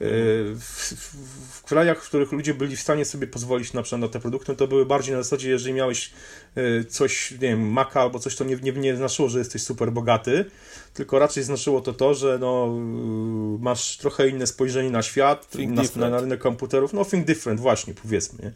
Yy, 0.00 0.06
W, 0.54 0.94
w, 0.96 1.56
w 1.56 1.62
krajach, 1.62 2.04
w 2.04 2.08
których 2.08 2.32
ludzie 2.32 2.54
byli 2.54 2.76
w 2.76 2.80
stanie 2.80 3.04
sobie 3.04 3.26
pozwolić 3.26 3.72
na 3.72 3.82
przykład 3.82 4.00
na 4.00 4.08
te 4.08 4.20
produkty, 4.20 4.56
to 4.56 4.68
były 4.68 4.86
bardziej 4.86 5.14
na 5.14 5.22
zasadzie, 5.22 5.50
jeżeli 5.50 5.74
miałeś 5.74 6.12
yy, 6.56 6.84
coś, 6.84 7.30
nie 7.30 7.38
wiem, 7.38 7.68
Maca 7.72 8.00
albo 8.00 8.18
coś, 8.18 8.36
to 8.36 8.44
nie, 8.44 8.56
nie, 8.56 8.72
nie 8.72 8.96
znaczyło, 8.96 9.28
że 9.28 9.38
jesteś 9.38 9.62
super 9.62 9.92
bogaty, 9.92 10.44
tylko 10.96 11.18
raczej 11.18 11.42
znaczyło 11.42 11.80
to 11.80 11.92
to, 11.92 12.14
że 12.14 12.38
no, 12.40 12.66
masz 13.60 13.96
trochę 13.96 14.28
inne 14.28 14.46
spojrzenie 14.46 14.90
na 14.90 15.02
świat, 15.02 15.50
Think 15.50 15.68
na, 15.68 15.74
na, 15.74 15.82
different. 15.82 16.12
na 16.12 16.20
rynek 16.20 16.40
komputerów, 16.40 16.92
no 16.92 17.04
think 17.04 17.26
different 17.26 17.60
właśnie, 17.60 17.94
powiedzmy. 17.94 18.38
nie? 18.42 18.52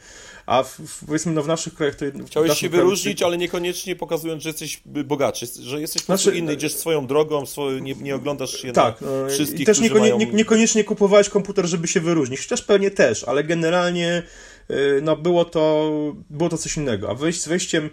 A 0.46 0.62
w, 0.62 0.80
powiedzmy, 1.06 1.32
no 1.32 1.42
w 1.42 1.46
naszych 1.46 1.74
krajach 1.74 1.94
to... 1.94 2.04
Chciałeś 2.26 2.58
się 2.58 2.68
kraju- 2.68 2.70
wyróżnić, 2.70 3.22
ale 3.22 3.38
niekoniecznie 3.38 3.96
pokazując, 3.96 4.42
że 4.42 4.48
jesteś 4.48 4.80
bogatszy, 4.86 5.46
że 5.60 5.80
jesteś 5.80 6.02
po 6.02 6.06
prostu 6.06 6.24
Znaczy- 6.24 6.38
inny, 6.38 6.54
idziesz 6.54 6.74
swoją 6.74 7.06
drogą, 7.06 7.46
swoją, 7.46 7.78
nie, 7.78 7.94
nie 7.94 8.14
oglądasz 8.14 8.52
się 8.62 8.72
Tak, 8.72 9.00
na 9.00 9.06
no, 9.06 9.28
wszystkich, 9.28 9.60
i 9.60 9.64
też 9.64 9.80
niekonie, 9.80 10.00
mają... 10.00 10.18
nie, 10.18 10.26
niekoniecznie 10.26 10.84
kupowałeś 10.84 11.28
komputer, 11.28 11.66
żeby 11.66 11.88
się 11.88 12.00
wyróżnić, 12.00 12.40
chociaż 12.40 12.62
pewnie 12.62 12.90
też, 12.90 13.24
ale 13.24 13.44
generalnie 13.44 14.22
y, 14.70 15.00
no, 15.02 15.16
było, 15.16 15.44
to, 15.44 15.90
było 16.30 16.48
to 16.48 16.58
coś 16.58 16.76
innego. 16.76 17.10
A 17.10 17.14
wejść, 17.14 17.42
z 17.42 17.48
wejściem, 17.48 17.90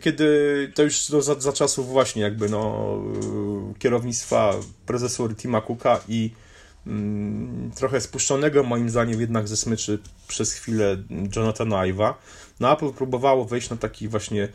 kiedy 0.00 0.26
to 0.74 0.82
już 0.82 1.08
no, 1.08 1.22
za, 1.22 1.40
za 1.40 1.52
czasów 1.52 1.88
właśnie 1.88 2.22
jakby 2.22 2.48
no, 2.48 2.98
y, 3.76 3.78
kierownictwa 3.78 4.54
prezesury 4.86 5.34
Tima 5.34 5.60
Cooka 5.60 6.00
i 6.08 6.30
mm, 6.86 7.70
trochę 7.74 8.00
spuszczonego 8.00 8.62
moim 8.62 8.90
zdaniem 8.90 9.20
jednak 9.20 9.48
ze 9.48 9.56
smyczy 9.56 9.98
przez 10.28 10.52
chwilę 10.52 10.96
Jonathana 11.36 11.76
Ive'a. 11.76 12.14
No 12.60 12.72
Apple 12.72 12.92
próbowało 12.92 13.44
wejść 13.44 13.70
na 13.70 13.76
taki 13.76 14.08
właśnie 14.08 14.48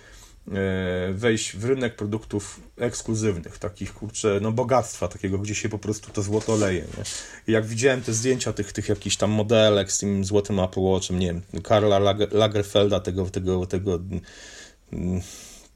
e, 0.52 1.14
wejść 1.14 1.56
w 1.56 1.66
rynek 1.66 1.96
produktów 1.96 2.60
ekskluzywnych, 2.78 3.58
takich 3.58 3.94
kurczę, 3.94 4.40
no 4.42 4.52
bogactwa 4.52 5.08
takiego, 5.08 5.38
gdzie 5.38 5.56
się 5.56 5.70
po 5.70 5.80
prostu 5.80 6.12
to 6.12 6.22
złoto 6.22 6.56
leje. 6.56 6.82
Nie? 6.82 7.04
I 7.48 7.52
jak 7.52 7.66
widziałem 7.66 8.02
te 8.02 8.14
zdjęcia 8.14 8.54
tych, 8.54 8.74
tych 8.74 8.90
jakichś 8.90 9.16
tam 9.16 9.32
modelek 9.32 9.92
z 9.92 9.98
tym 9.98 10.26
złotym 10.26 10.60
Apple 10.60 10.82
Watchem, 10.82 11.20
nie 11.20 11.28
wiem, 11.28 11.42
Karla 11.64 12.00
Lagerfelda, 12.32 13.00
tego, 13.00 13.26
tego, 13.26 13.66
tego 13.66 14.00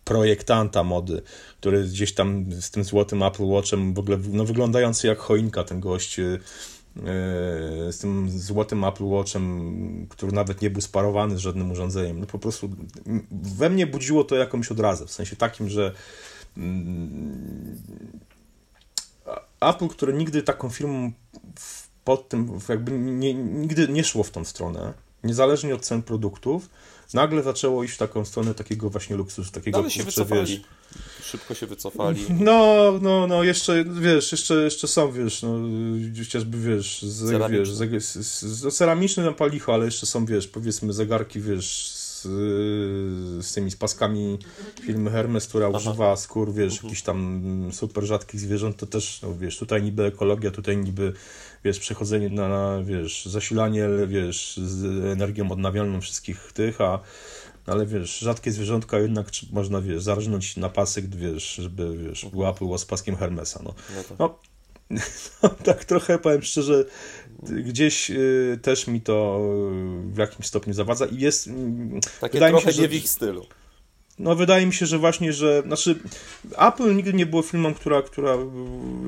projektanta 0.03 0.83
mody, 0.83 1.21
który 1.59 1.83
gdzieś 1.83 2.13
tam 2.13 2.45
z 2.61 2.71
tym 2.71 2.83
złotym 2.83 3.23
Apple 3.23 3.45
Watchem, 3.45 3.93
w 3.93 3.99
ogóle 3.99 4.17
no, 4.29 4.45
wyglądający 4.45 5.07
jak 5.07 5.19
choinka 5.19 5.63
ten 5.63 5.79
gość, 5.79 6.17
yy, 6.17 6.39
z 7.91 7.97
tym 7.97 8.39
złotym 8.39 8.83
Apple 8.83 9.05
Watchem, 9.05 10.07
który 10.09 10.31
nawet 10.31 10.61
nie 10.61 10.69
był 10.69 10.81
sparowany 10.81 11.35
z 11.35 11.39
żadnym 11.39 11.71
urządzeniem. 11.71 12.19
No 12.19 12.25
po 12.25 12.39
prostu 12.39 12.69
we 13.31 13.69
mnie 13.69 13.87
budziło 13.87 14.23
to 14.23 14.35
jakąś 14.35 14.71
odrazę, 14.71 15.05
w 15.05 15.11
sensie 15.11 15.35
takim, 15.35 15.69
że 15.69 15.93
mm, 16.57 17.77
Apple, 19.59 19.87
które 19.87 20.13
nigdy 20.13 20.43
taką 20.43 20.69
firmą 20.69 21.11
pod 22.03 22.29
tym, 22.29 22.59
jakby 22.69 22.91
nie, 22.91 23.33
nigdy 23.33 23.87
nie 23.87 24.03
szło 24.03 24.23
w 24.23 24.31
tą 24.31 24.45
stronę, 24.45 24.93
niezależnie 25.23 25.75
od 25.75 25.85
cen 25.85 26.03
produktów, 26.03 26.69
nagle 27.13 27.43
zaczęło 27.43 27.83
iść 27.83 27.93
w 27.93 27.97
taką 27.97 28.25
stronę 28.25 28.53
takiego 28.53 28.89
właśnie 28.89 29.15
luksusu, 29.15 29.51
takiego 29.51 29.77
Ale 29.77 29.89
się 29.89 30.03
wycofali. 30.03 30.41
Wiesz, 30.41 30.61
Szybko 31.23 31.53
się 31.53 31.67
wycofali. 31.67 32.25
No, 32.39 32.91
no, 33.01 33.27
no, 33.27 33.43
jeszcze, 33.43 33.85
wiesz, 33.85 34.31
jeszcze, 34.31 34.53
jeszcze 34.53 34.87
są, 34.87 35.11
wiesz, 35.11 35.41
no, 35.41 35.55
chociażby, 36.23 36.57
wiesz, 36.57 37.01
z, 37.01 37.51
wiesz 37.51 37.69
z, 37.69 38.13
z, 38.13 38.43
z, 38.43 38.75
ceramiczny 38.77 39.23
na 39.23 39.31
palicho, 39.31 39.73
ale 39.73 39.85
jeszcze 39.85 40.05
są, 40.05 40.25
wiesz, 40.25 40.47
powiedzmy 40.47 40.93
zegarki, 40.93 41.41
wiesz, 41.41 42.02
z, 42.23 43.45
z 43.45 43.53
tymi 43.53 43.71
spaskami 43.71 44.39
firmy 44.81 45.11
Hermes, 45.11 45.47
która 45.47 45.67
Aha. 45.67 45.77
używa 45.77 46.15
skór, 46.15 46.53
wiesz, 46.53 46.73
mhm. 46.73 46.87
jakichś 46.87 47.01
tam 47.01 47.43
super 47.71 48.03
rzadkich 48.03 48.39
zwierząt, 48.39 48.77
to 48.77 48.85
też, 48.85 49.21
no, 49.21 49.35
wiesz, 49.35 49.57
tutaj 49.57 49.83
niby 49.83 50.05
ekologia, 50.05 50.51
tutaj 50.51 50.77
niby 50.77 51.13
wiesz, 51.63 51.79
przechodzenie 51.79 52.29
na, 52.29 52.47
na, 52.47 52.83
wiesz, 52.83 53.25
zasilanie, 53.25 53.87
wiesz, 54.07 54.57
z 54.57 55.05
energią 55.05 55.51
odnawialną 55.51 56.01
wszystkich 56.01 56.51
tych, 56.53 56.81
a 56.81 56.99
ale 57.65 57.85
wiesz, 57.85 58.19
rzadkie 58.19 58.51
zwierzątka 58.51 58.99
jednak 58.99 59.27
można, 59.51 59.81
wiesz, 59.81 60.03
zarżnąć 60.03 60.57
na 60.57 60.69
pasek, 60.69 61.15
wiesz, 61.15 61.55
żeby, 61.55 61.97
wiesz, 61.97 62.23
mhm. 62.23 62.43
łapło 62.43 62.77
z 62.77 62.85
paskiem 62.85 63.15
Hermesa, 63.15 63.59
no. 63.63 63.73
No, 63.95 64.15
no, 64.19 64.39
no, 65.43 65.49
tak 65.49 65.85
trochę, 65.85 66.19
powiem 66.19 66.41
szczerze, 66.41 66.85
gdzieś 67.43 68.11
y, 68.11 68.59
też 68.61 68.87
mi 68.87 69.01
to 69.01 69.39
w 70.05 70.17
jakimś 70.17 70.47
stopniu 70.47 70.73
zawadza 70.73 71.05
i 71.05 71.19
jest... 71.19 71.47
Mm, 71.47 71.99
Takie 72.21 72.33
wydaje 72.33 72.51
trochę 72.51 72.67
mi 72.67 72.73
się, 72.73 72.81
nie 72.81 72.87
że, 72.87 72.89
w 72.89 72.93
ich 72.93 73.09
stylu. 73.09 73.45
No 74.19 74.35
wydaje 74.35 74.65
mi 74.65 74.73
się, 74.73 74.85
że 74.85 74.97
właśnie, 74.97 75.33
że 75.33 75.63
znaczy 75.65 75.99
Apple 76.57 76.95
nigdy 76.95 77.13
nie 77.13 77.25
było 77.25 77.41
filmem, 77.41 77.73
która, 77.73 78.01
która 78.01 78.37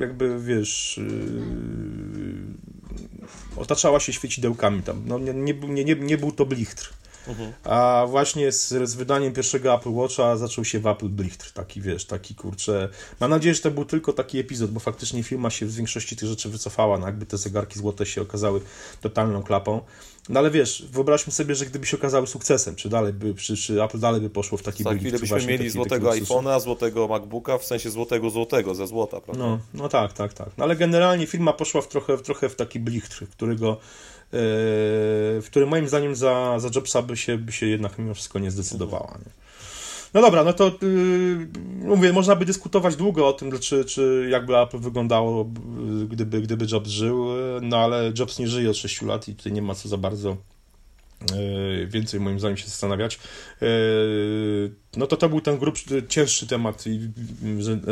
jakby 0.00 0.40
wiesz 0.40 1.00
yy, 3.56 3.62
otaczała 3.62 4.00
się 4.00 4.12
świecidełkami 4.12 4.82
tam. 4.82 5.02
No 5.06 5.18
nie, 5.18 5.34
nie, 5.34 5.84
nie, 5.84 5.94
nie 5.94 6.18
był 6.18 6.32
to 6.32 6.46
blichtr. 6.46 6.92
Mhm. 7.28 7.52
A 7.64 8.06
właśnie 8.08 8.52
z, 8.52 8.68
z 8.68 8.94
wydaniem 8.94 9.32
pierwszego 9.32 9.74
Apple 9.74 9.92
Watcha 9.92 10.36
zaczął 10.36 10.64
się 10.64 10.80
w 10.80 10.86
Apple 10.86 11.08
Blichtr, 11.08 11.52
taki 11.52 11.80
wiesz, 11.80 12.04
taki 12.04 12.34
kurczę. 12.34 12.88
Mam 13.20 13.30
nadzieję, 13.30 13.54
że 13.54 13.60
to 13.60 13.70
był 13.70 13.84
tylko 13.84 14.12
taki 14.12 14.38
epizod, 14.38 14.70
bo 14.70 14.80
faktycznie 14.80 15.22
firma 15.22 15.50
się 15.50 15.68
z 15.68 15.76
większości 15.76 16.16
tych 16.16 16.28
rzeczy 16.28 16.48
wycofała, 16.48 16.98
no 16.98 17.06
jakby 17.06 17.26
te 17.26 17.38
zegarki 17.38 17.78
złote 17.78 18.06
się 18.06 18.22
okazały 18.22 18.60
totalną 19.00 19.42
klapą. 19.42 19.80
No 20.28 20.40
ale 20.40 20.50
wiesz, 20.50 20.84
wyobraźmy 20.90 21.32
sobie, 21.32 21.54
że 21.54 21.66
gdyby 21.66 21.86
się 21.86 21.96
okazały 21.96 22.26
sukcesem, 22.26 22.74
czy 22.74 22.88
dalej 22.88 23.12
by, 23.12 23.34
czy, 23.34 23.56
czy 23.56 23.82
Apple 23.82 23.98
dalej 23.98 24.20
by 24.20 24.30
poszło 24.30 24.58
w 24.58 24.62
taki 24.62 24.82
Za 24.82 24.94
chwilę 24.94 25.18
byśmy 25.18 25.36
mieli 25.36 25.58
taki, 25.58 25.70
złotego 25.70 26.10
iPhone'a, 26.10 26.60
złotego 26.60 27.08
MacBooka, 27.08 27.58
w 27.58 27.64
sensie 27.64 27.90
złotego 27.90 28.30
złotego, 28.30 28.74
ze 28.74 28.86
złota, 28.86 29.20
prawda? 29.20 29.44
No, 29.44 29.58
no 29.74 29.88
tak, 29.88 30.12
tak, 30.12 30.32
tak. 30.32 30.48
No 30.58 30.64
ale 30.64 30.76
generalnie 30.76 31.26
firma 31.26 31.52
poszła 31.52 31.82
w 31.82 31.88
trochę, 31.88 32.16
w 32.16 32.22
trochę 32.22 32.48
w 32.48 32.56
taki 32.56 32.80
blichtr, 32.80 33.26
którego 33.28 33.76
w 34.32 35.44
którym 35.46 35.68
moim 35.68 35.88
zdaniem 35.88 36.16
za, 36.16 36.58
za 36.58 36.68
Jobsa 36.74 37.02
by 37.02 37.16
się, 37.16 37.38
by 37.38 37.52
się 37.52 37.66
jednak 37.66 37.98
mimo 37.98 38.14
wszystko 38.14 38.38
nie 38.38 38.50
zdecydowała. 38.50 39.18
Nie? 39.24 39.30
No 40.14 40.22
dobra, 40.22 40.44
no 40.44 40.52
to 40.52 40.64
yy, 40.82 41.48
mówię, 41.84 42.12
można 42.12 42.36
by 42.36 42.44
dyskutować 42.44 42.96
długo 42.96 43.28
o 43.28 43.32
tym, 43.32 43.58
czy, 43.58 43.84
czy 43.84 44.28
jakby 44.30 44.58
Apple 44.58 44.78
wyglądało, 44.78 45.50
gdyby, 46.08 46.40
gdyby 46.40 46.66
Jobs 46.72 46.90
żył, 46.90 47.26
no 47.62 47.76
ale 47.76 48.12
Jobs 48.18 48.38
nie 48.38 48.48
żyje 48.48 48.70
od 48.70 48.76
6 48.76 49.02
lat 49.02 49.28
i 49.28 49.34
tutaj 49.34 49.52
nie 49.52 49.62
ma 49.62 49.74
co 49.74 49.88
za 49.88 49.96
bardzo 49.96 50.36
więcej 51.86 52.20
moim 52.20 52.38
zdaniem 52.38 52.56
się 52.56 52.66
zastanawiać. 52.66 53.18
Yy, 53.60 53.68
no 54.96 55.06
to 55.06 55.16
to 55.16 55.28
był 55.28 55.40
ten 55.40 55.58
grubszy, 55.58 56.02
cięższy 56.08 56.46
temat 56.46 56.86
i 56.86 57.00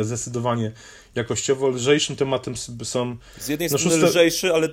zdecydowanie 0.01 0.71
jakościowo 1.15 1.69
lżejszym 1.69 2.15
tematem 2.15 2.53
są... 2.83 3.17
Z 3.37 3.47
jednej 3.47 3.69
no, 3.71 3.77
strony 3.77 3.95
szóste... 3.95 4.09
lżejszy, 4.09 4.53
ale 4.53 4.69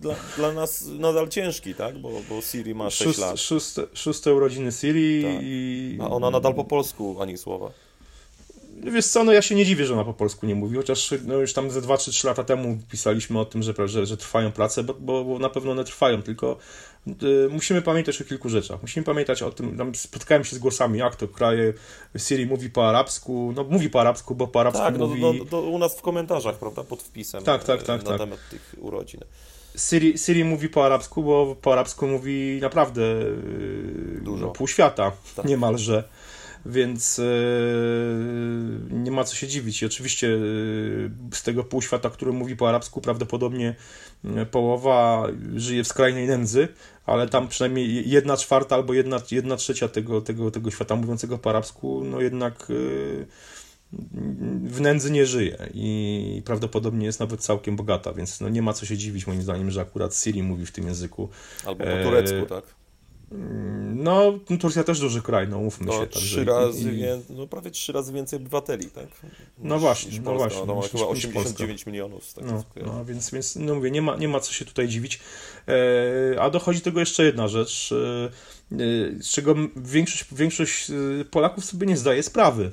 dla, 0.00 0.14
dla 0.36 0.52
nas 0.52 0.86
nadal 0.86 1.28
ciężki, 1.28 1.74
tak? 1.74 1.98
Bo, 1.98 2.10
bo 2.28 2.40
Siri 2.40 2.74
ma 2.74 2.90
6 2.90 3.04
Szóst, 3.04 3.18
lat. 3.20 3.40
Szóste, 3.40 3.82
szóste 3.94 4.34
urodziny 4.34 4.72
Siri 4.72 5.22
tak. 5.22 5.42
i... 5.42 5.98
A 6.00 6.10
ona 6.10 6.30
nadal 6.30 6.54
po 6.54 6.64
polsku 6.64 7.16
ani 7.20 7.38
słowa. 7.38 7.70
Wiesz 8.82 9.06
co, 9.06 9.24
no 9.24 9.32
ja 9.32 9.42
się 9.42 9.54
nie 9.54 9.64
dziwię, 9.64 9.86
że 9.86 9.94
ona 9.94 10.04
po 10.04 10.14
polsku 10.14 10.46
nie 10.46 10.54
mówi, 10.54 10.76
chociaż 10.76 11.14
no 11.24 11.34
już 11.34 11.52
tam 11.52 11.70
ze 11.70 11.82
2 11.82 11.98
czy 11.98 12.10
3 12.10 12.26
lata 12.26 12.44
temu 12.44 12.78
pisaliśmy 12.90 13.40
o 13.40 13.44
tym, 13.44 13.62
że, 13.62 13.74
że, 13.84 14.06
że 14.06 14.16
trwają 14.16 14.52
prace, 14.52 14.82
bo, 14.82 14.94
bo, 14.94 15.24
bo, 15.24 15.38
na 15.38 15.50
pewno 15.50 15.70
one 15.70 15.84
trwają, 15.84 16.22
tylko 16.22 16.56
y, 17.06 17.48
musimy 17.50 17.82
pamiętać 17.82 18.22
o 18.22 18.24
kilku 18.24 18.48
rzeczach. 18.48 18.82
Musimy 18.82 19.04
pamiętać 19.04 19.42
o 19.42 19.50
tym, 19.50 19.78
tam 19.78 19.94
spotkałem 19.94 20.44
się 20.44 20.56
z 20.56 20.58
głosami, 20.58 20.98
jak 20.98 21.16
to 21.16 21.28
kraje, 21.28 21.72
Siri 22.18 22.46
mówi 22.46 22.70
po 22.70 22.88
arabsku, 22.88 23.52
no 23.56 23.64
mówi 23.64 23.90
po 23.90 24.00
arabsku, 24.00 24.34
bo 24.34 24.46
po 24.46 24.60
arabsku 24.60 24.84
tak, 24.84 24.98
no, 24.98 25.06
mówi... 25.06 25.22
Tak, 25.22 25.52
no, 25.52 25.62
no, 25.62 25.68
u 25.68 25.78
nas 25.78 25.98
w 25.98 26.02
komentarzach, 26.02 26.58
prawda, 26.58 26.84
pod 26.84 27.02
wpisem 27.02 27.44
tak, 27.44 27.64
tak, 27.64 27.82
tak, 27.82 28.04
na 28.04 28.10
tak. 28.10 28.18
temat 28.18 28.38
tych 28.50 28.74
urodzin. 28.78 29.20
Siri, 29.76 30.18
Siri 30.18 30.44
mówi 30.44 30.68
po 30.68 30.86
arabsku, 30.86 31.22
bo 31.22 31.56
po 31.62 31.72
arabsku 31.72 32.06
mówi 32.06 32.58
naprawdę 32.60 33.02
y, 33.02 34.20
Dużo. 34.22 34.46
No, 34.46 34.52
pół 34.52 34.68
świata 34.68 35.12
tak. 35.36 35.44
niemalże 35.44 36.04
więc 36.66 37.18
e, 37.18 37.24
nie 38.90 39.10
ma 39.10 39.24
co 39.24 39.36
się 39.36 39.48
dziwić. 39.48 39.82
I 39.82 39.86
oczywiście 39.86 40.28
e, 40.28 41.34
z 41.34 41.42
tego 41.42 41.64
półświata, 41.64 42.10
który 42.10 42.32
mówi 42.32 42.56
po 42.56 42.68
arabsku, 42.68 43.00
prawdopodobnie 43.00 43.74
e, 44.24 44.46
połowa 44.46 45.26
żyje 45.54 45.84
w 45.84 45.88
skrajnej 45.88 46.26
nędzy, 46.26 46.68
ale 47.06 47.28
tam 47.28 47.48
przynajmniej 47.48 48.10
jedna 48.10 48.36
czwarta 48.36 48.74
albo 48.74 48.94
jedna, 48.94 49.20
jedna 49.30 49.56
trzecia 49.56 49.88
tego, 49.88 50.20
tego, 50.20 50.50
tego 50.50 50.70
świata 50.70 50.96
mówiącego 50.96 51.38
po 51.38 51.50
arabsku, 51.50 52.04
no 52.04 52.20
jednak 52.20 52.66
w 54.64 54.80
nędzy 54.80 55.10
nie 55.10 55.26
żyje 55.26 55.58
i 55.74 56.42
prawdopodobnie 56.44 57.06
jest 57.06 57.20
nawet 57.20 57.40
całkiem 57.40 57.76
bogata, 57.76 58.12
więc 58.12 58.40
no 58.40 58.48
nie 58.48 58.62
ma 58.62 58.72
co 58.72 58.86
się 58.86 58.96
dziwić 58.96 59.26
moim 59.26 59.42
zdaniem, 59.42 59.70
że 59.70 59.80
akurat 59.80 60.16
Siri 60.16 60.42
mówi 60.42 60.66
w 60.66 60.72
tym 60.72 60.86
języku. 60.86 61.28
Albo 61.66 61.84
po 61.84 61.90
turecku, 62.04 62.46
tak? 62.48 62.64
No, 63.94 64.38
Turcja 64.58 64.84
też 64.84 65.00
duży 65.00 65.22
kraj, 65.22 65.48
no 65.48 65.58
mówmy 65.58 65.86
no, 65.86 65.92
się. 65.92 66.06
Trzy 66.06 66.44
razy, 66.44 66.92
i... 66.92 67.32
no 67.32 67.46
prawie 67.46 67.70
trzy 67.70 67.92
razy 67.92 68.12
więcej 68.12 68.36
obywateli, 68.36 68.86
tak? 68.86 69.06
no 69.58 69.78
właśnie, 69.78 70.20
no 70.20 70.34
właśnie. 70.34 70.62
No, 70.66 70.74
ma 70.74 70.82
chyba 70.82 71.06
89 71.06 71.86
milionów. 71.86 72.24
Z 72.24 72.36
no, 72.36 72.64
no, 72.86 73.04
więc, 73.04 73.30
więc 73.30 73.56
no 73.56 73.74
mówię, 73.74 73.90
nie 73.90 74.02
ma, 74.02 74.16
nie 74.16 74.28
ma 74.28 74.40
co 74.40 74.52
się 74.52 74.64
tutaj 74.64 74.88
dziwić. 74.88 75.20
E, 75.68 76.40
a 76.40 76.50
dochodzi 76.50 76.78
do 76.78 76.84
tego 76.84 77.00
jeszcze 77.00 77.24
jedna 77.24 77.48
rzecz, 77.48 77.92
e, 77.92 78.26
e 78.26 78.78
z 79.22 79.30
czego 79.30 79.54
większość, 79.76 80.24
większość 80.32 80.90
e, 80.90 81.24
Polaków 81.24 81.64
sobie 81.64 81.86
nie 81.86 81.96
zdaje 81.96 82.22
sprawy, 82.22 82.72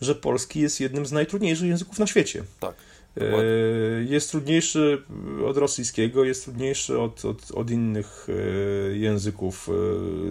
że 0.00 0.14
polski 0.14 0.60
jest 0.60 0.80
jednym 0.80 1.06
z 1.06 1.12
najtrudniejszych 1.12 1.68
języków 1.68 1.98
na 1.98 2.06
świecie. 2.06 2.44
Tak. 2.60 2.74
E, 3.20 4.04
jest 4.04 4.30
trudniejszy 4.30 5.02
od 5.46 5.56
rosyjskiego, 5.56 6.24
jest 6.24 6.44
trudniejszy 6.44 6.98
od, 6.98 7.24
od, 7.24 7.50
od 7.50 7.70
innych 7.70 8.26
e, 8.28 8.96
języków 8.96 9.68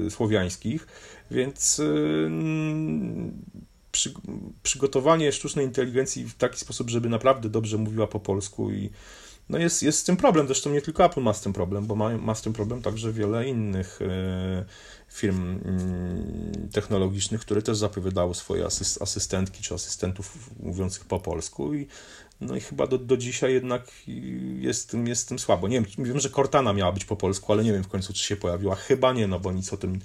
e, 0.08 0.10
słowiańskich, 0.10 0.88
więc 1.32 1.82
przy, 3.92 4.14
przygotowanie 4.64 5.32
sztucznej 5.32 5.66
inteligencji 5.66 6.24
w 6.24 6.36
taki 6.36 6.60
sposób, 6.60 6.90
żeby 6.90 7.10
naprawdę 7.10 7.50
dobrze 7.50 7.78
mówiła 7.78 8.08
po 8.08 8.20
polsku 8.20 8.72
i 8.72 8.90
no 9.50 9.58
jest, 9.58 9.84
jest 9.84 10.00
z 10.00 10.04
tym 10.04 10.18
problem, 10.18 10.48
zresztą 10.48 10.70
nie 10.70 10.82
tylko 10.82 11.06
Apple 11.06 11.22
ma 11.22 11.34
z 11.34 11.42
tym 11.42 11.54
problem, 11.54 11.86
bo 11.86 11.96
ma, 11.96 12.18
ma 12.18 12.36
z 12.36 12.42
tym 12.42 12.54
problem 12.54 12.82
także 12.82 13.12
wiele 13.14 13.48
innych 13.48 14.00
firm 15.10 15.60
mm, 15.66 16.70
technologicznych, 16.72 17.42
które 17.42 17.62
też 17.62 17.78
zapowiadały 17.78 18.36
swoje 18.36 18.66
asystentki 19.02 19.64
czy 19.64 19.74
asystentów 19.74 20.50
mówiących 20.60 21.06
po 21.06 21.20
polsku 21.20 21.74
i 21.74 21.88
no 22.42 22.56
i 22.56 22.60
chyba 22.60 22.88
do, 22.88 22.98
do 22.98 23.18
dzisiaj 23.18 23.54
jednak 23.54 23.92
jest, 24.60 24.98
jest 25.06 25.30
tym 25.30 25.40
słabo. 25.40 25.68
Nie 25.68 25.82
wiem, 25.82 26.06
wiem, 26.06 26.20
że 26.20 26.30
Cortana 26.30 26.74
miała 26.74 26.92
być 26.92 27.06
po 27.06 27.16
polsku, 27.16 27.54
ale 27.54 27.64
nie 27.64 27.74
wiem 27.74 27.84
w 27.84 27.88
końcu, 27.88 28.14
czy 28.14 28.24
się 28.24 28.36
pojawiła. 28.36 28.76
Chyba 28.76 29.14
nie, 29.14 29.28
no 29.28 29.40
bo 29.40 29.52
nic 29.52 29.74
o 29.74 29.78
tym, 29.78 30.00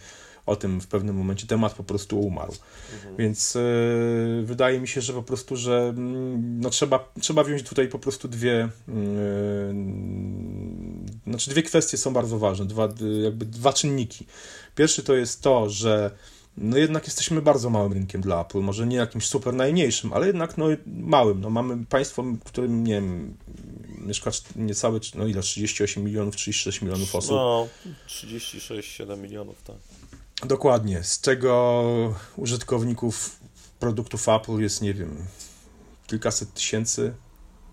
o 0.47 0.57
tym 0.57 0.81
w 0.81 0.87
pewnym 0.87 1.17
momencie. 1.17 1.47
Temat 1.47 1.75
po 1.75 1.85
prostu 1.85 2.21
umarł. 2.21 2.55
Mhm. 2.95 3.17
Więc 3.17 3.57
y, 3.57 4.43
wydaje 4.45 4.81
mi 4.81 4.89
się, 4.89 5.01
że 5.01 5.13
po 5.13 5.23
prostu, 5.23 5.57
że 5.57 5.95
mm, 5.97 6.61
no, 6.61 6.71
trzeba, 6.71 7.13
trzeba 7.21 7.45
wziąć 7.45 7.63
tutaj 7.63 7.89
po 7.89 7.99
prostu 7.99 8.29
dwie 8.29 8.69
y, 8.89 8.91
znaczy 11.27 11.51
dwie 11.51 11.63
kwestie 11.63 11.99
są 11.99 12.13
bardzo 12.13 12.39
ważne, 12.39 12.67
dwa, 12.67 12.89
jakby 13.23 13.47
dwa 13.47 13.73
czynniki. 13.73 14.27
Pierwszy 14.75 15.03
to 15.03 15.15
jest 15.15 15.43
to, 15.43 15.71
że 15.71 16.11
no 16.61 16.77
jednak 16.77 17.07
jesteśmy 17.07 17.43
bardzo 17.43 17.71
małym 17.71 17.93
rynkiem 17.93 18.21
dla 18.21 18.41
Apple, 18.41 18.59
może 18.59 18.87
nie 18.87 18.97
jakimś 18.97 19.27
super 19.27 19.55
najmniejszym, 19.55 20.13
ale 20.13 20.27
jednak 20.27 20.59
no 20.59 20.67
małym. 20.87 21.41
No 21.41 21.51
mamy 21.51 21.87
państwo, 21.87 22.23
w 22.23 22.45
którym 22.45 22.85
nie 22.85 22.95
wiem, 22.95 23.37
mieszka 23.99 24.31
niecałe, 24.57 25.01
no 25.15 25.27
ile, 25.27 25.43
38 25.43 26.05
milionów, 26.05 26.37
36 26.37 26.83
milionów 26.83 27.15
osób. 27.15 27.31
No, 27.31 27.69
36-7 28.09 29.19
milionów, 29.19 29.63
tak. 29.63 29.77
Dokładnie, 30.47 31.03
z 31.03 31.21
czego 31.21 32.15
użytkowników 32.37 33.41
produktów 33.79 34.29
Apple 34.29 34.59
jest, 34.59 34.83
nie 34.83 34.95
wiem, 34.95 35.27
kilkaset 36.07 36.55
tysięcy, 36.55 37.15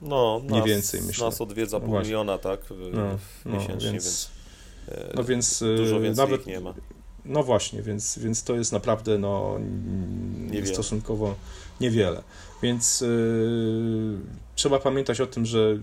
no, 0.02 0.42
nie 0.44 0.58
nas, 0.58 0.68
więcej, 0.68 1.02
myślę. 1.02 1.26
Nas 1.26 1.42
odwiedza 1.42 1.80
pół 1.80 1.94
no 1.94 2.02
miliona, 2.02 2.38
tak, 2.38 2.60
no, 2.94 3.18
no, 3.46 3.52
miesięcznie, 3.60 3.92
więc, 3.92 4.30
więc, 4.88 5.16
no 5.16 5.24
więc 5.24 5.60
dużo 5.78 6.00
więcej 6.00 6.26
nawet, 6.26 6.46
nie 6.46 6.60
ma. 6.60 6.74
No 7.28 7.44
właśnie, 7.44 7.82
więc, 7.82 8.20
więc 8.20 8.44
to 8.44 8.56
jest 8.56 8.72
naprawdę 8.72 9.18
no, 9.18 9.60
niewiele. 10.40 10.74
stosunkowo 10.74 11.36
niewiele. 11.82 12.24
Więc 12.62 13.02
yy, 13.02 14.20
trzeba 14.56 14.80
pamiętać 14.80 15.22
o 15.22 15.28
tym, 15.28 15.46
że 15.46 15.80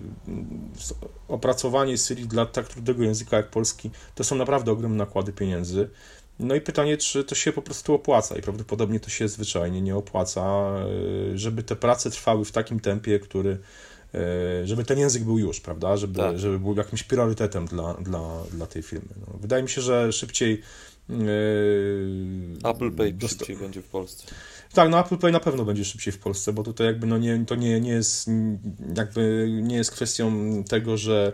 opracowanie 1.28 1.98
Syrii 1.98 2.26
dla 2.26 2.46
tak 2.46 2.68
trudnego 2.68 3.02
języka 3.02 3.37
jak 3.37 3.50
polski 3.50 3.90
to 4.14 4.24
są 4.24 4.37
naprawdę 4.37 4.72
ogromne 4.72 4.98
nakłady 4.98 5.33
pieniędzy. 5.33 5.88
No 6.38 6.54
i 6.54 6.61
pytanie, 6.61 6.96
czy 6.96 7.24
to 7.24 7.35
się 7.35 7.52
po 7.52 7.62
prostu 7.62 7.94
opłaca 7.94 8.37
i 8.37 8.42
prawdopodobnie 8.42 9.00
to 9.00 9.11
się 9.11 9.28
zwyczajnie 9.28 9.80
nie 9.80 9.96
opłaca, 9.96 10.74
yy, 11.30 11.38
żeby 11.38 11.62
te 11.62 11.76
prace 11.76 12.11
trwały 12.11 12.44
w 12.44 12.52
takim 12.52 12.80
tempie, 12.80 13.18
który 13.18 13.59
yy, 14.14 14.20
żeby 14.64 14.85
ten 14.85 14.98
język 14.98 15.24
był 15.24 15.38
już, 15.38 15.61
prawda, 15.61 15.96
żeby, 15.96 16.20
tak. 16.20 16.38
żeby 16.38 16.59
był 16.59 16.76
jakimś 16.76 17.02
priorytetem 17.02 17.66
dla, 17.66 17.94
dla, 17.94 18.42
dla 18.52 18.66
tej 18.66 18.83
firmy. 18.83 19.09
No, 19.20 19.38
wydaje 19.40 19.62
mi 19.62 19.68
się, 19.68 19.80
że 19.80 20.12
szybciej 20.12 20.62
Apple 22.64 22.93
Pay 22.97 23.12
dosta- 23.12 23.38
szybciej 23.38 23.57
będzie 23.57 23.83
w 23.83 23.88
Polsce. 23.88 24.27
Tak, 24.75 24.90
no 24.90 25.01
Apple 25.01 25.17
Pay 25.17 25.33
na 25.33 25.40
pewno 25.40 25.64
będzie 25.64 25.85
szybciej 25.85 26.12
w 26.12 26.19
Polsce, 26.19 26.53
bo 26.53 26.62
tutaj 26.62 26.87
jakby 26.87 27.07
no 27.07 27.19
nie, 27.19 27.45
to 27.47 27.55
nie, 27.55 27.81
nie 27.81 27.90
jest 27.90 28.31
jakby 28.97 29.49
nie 29.62 29.77
jest 29.77 29.90
kwestią 29.90 30.33
tego, 30.69 30.97
że 30.97 31.33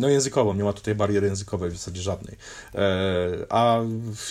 no 0.00 0.08
językową, 0.08 0.54
nie 0.54 0.64
ma 0.64 0.72
tutaj 0.72 0.94
bariery 0.94 1.26
językowej 1.26 1.70
w 1.70 1.76
zasadzie 1.76 2.02
żadnej. 2.02 2.36
E, 2.74 3.28
a 3.48 3.80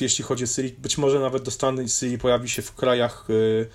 jeśli 0.02 0.24
chodzi 0.24 0.44
o 0.44 0.48
Siri, 0.48 0.76
być 0.80 0.98
może 0.98 1.20
nawet 1.20 1.44
do 1.44 1.52
Stanów 1.52 1.92
Siri 1.92 2.18
pojawi 2.18 2.50
się 2.50 2.62
w 2.62 2.76
krajach 2.76 3.28
e, 3.30 3.66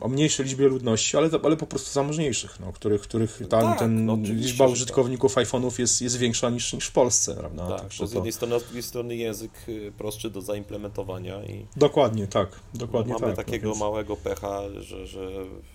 o 0.00 0.08
mniejszej 0.08 0.46
liczbie 0.46 0.68
ludności, 0.68 1.16
ale, 1.16 1.30
ale 1.42 1.56
po 1.56 1.66
prostu 1.66 1.92
zamożniejszych, 1.92 2.60
no, 2.60 2.72
których, 2.72 3.00
których 3.00 3.42
ta, 3.48 3.60
tak, 3.60 3.78
ten 3.78 4.06
no, 4.06 4.16
liczba 4.22 4.64
tak. 4.64 4.72
użytkowników 4.72 5.34
tak. 5.34 5.46
iPhone'ów 5.46 5.80
jest, 5.80 6.02
jest 6.02 6.16
większa 6.16 6.50
niż, 6.50 6.72
niż 6.72 6.86
w 6.86 6.92
Polsce, 6.92 7.34
prawda? 7.34 7.68
Tak, 7.68 7.80
Także 7.80 8.06
z 8.06 8.12
jednej 8.12 8.32
to... 8.32 8.36
strony, 8.36 8.60
z 8.60 8.64
drugiej 8.64 8.82
strony 8.82 9.16
język 9.16 9.50
y, 9.68 9.92
prostszy 9.98 10.30
do 10.30 10.40
zaimplementowania 10.40 11.44
i... 11.44 11.66
Dokładnie, 11.76 12.26
tak, 12.26 12.48
dokładnie 12.74 13.12
Mamy 13.12 13.26
tak. 13.26 13.36
No 13.36 13.44
takiego 13.44 13.66
no, 13.66 13.72
więc... 13.72 13.80
małego 13.80 14.16
pecha, 14.16 14.60
że, 14.80 15.06
że 15.06 15.30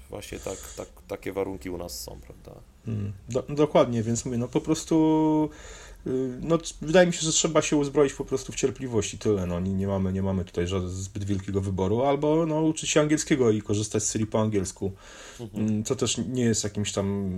właśnie 0.09 0.39
tak, 0.39 0.57
tak, 0.77 0.87
takie 1.07 1.33
warunki 1.33 1.69
u 1.69 1.77
nas 1.77 1.99
są, 1.99 2.19
prawda? 2.21 2.61
Hmm, 2.85 3.13
do, 3.29 3.43
dokładnie, 3.49 4.03
więc 4.03 4.25
mówię, 4.25 4.37
no 4.37 4.47
po 4.47 4.61
prostu 4.61 5.49
no, 6.41 6.57
wydaje 6.81 7.07
mi 7.07 7.13
się, 7.13 7.21
że 7.21 7.31
trzeba 7.31 7.61
się 7.61 7.77
uzbroić 7.77 8.13
po 8.13 8.25
prostu 8.25 8.51
w 8.51 8.55
cierpliwość 8.55 9.13
i 9.13 9.17
tyle. 9.17 9.45
No, 9.45 9.59
nie, 9.59 9.73
nie, 9.73 9.87
mamy, 9.87 10.13
nie 10.13 10.21
mamy 10.21 10.45
tutaj 10.45 10.65
zbyt 10.87 11.23
wielkiego 11.23 11.61
wyboru, 11.61 12.01
albo 12.01 12.45
no, 12.45 12.61
uczyć 12.61 12.89
się 12.89 13.01
angielskiego 13.01 13.51
i 13.51 13.61
korzystać 13.61 14.03
z 14.03 14.13
Siri 14.13 14.27
po 14.27 14.41
angielsku, 14.41 14.91
mhm. 15.39 15.67
Mm, 15.67 15.83
co 15.83 15.95
też 15.95 16.17
nie 16.17 16.43
jest 16.43 16.63
jakimś 16.63 16.91
tam 16.91 17.31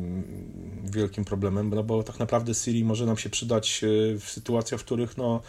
wielkim 0.84 1.26
problemem, 1.26 1.70
no 1.70 1.84
bo 1.84 2.04
tak 2.04 2.20
naprawdę 2.20 2.54
Siri 2.54 2.86
może 2.86 3.06
nam 3.06 3.18
się 3.18 3.30
przydać 3.30 3.82
e, 3.84 3.88
w 4.20 4.30
sytuacjach, 4.30 4.82
w 4.82 4.84
których 4.84 5.18
no, 5.18 5.42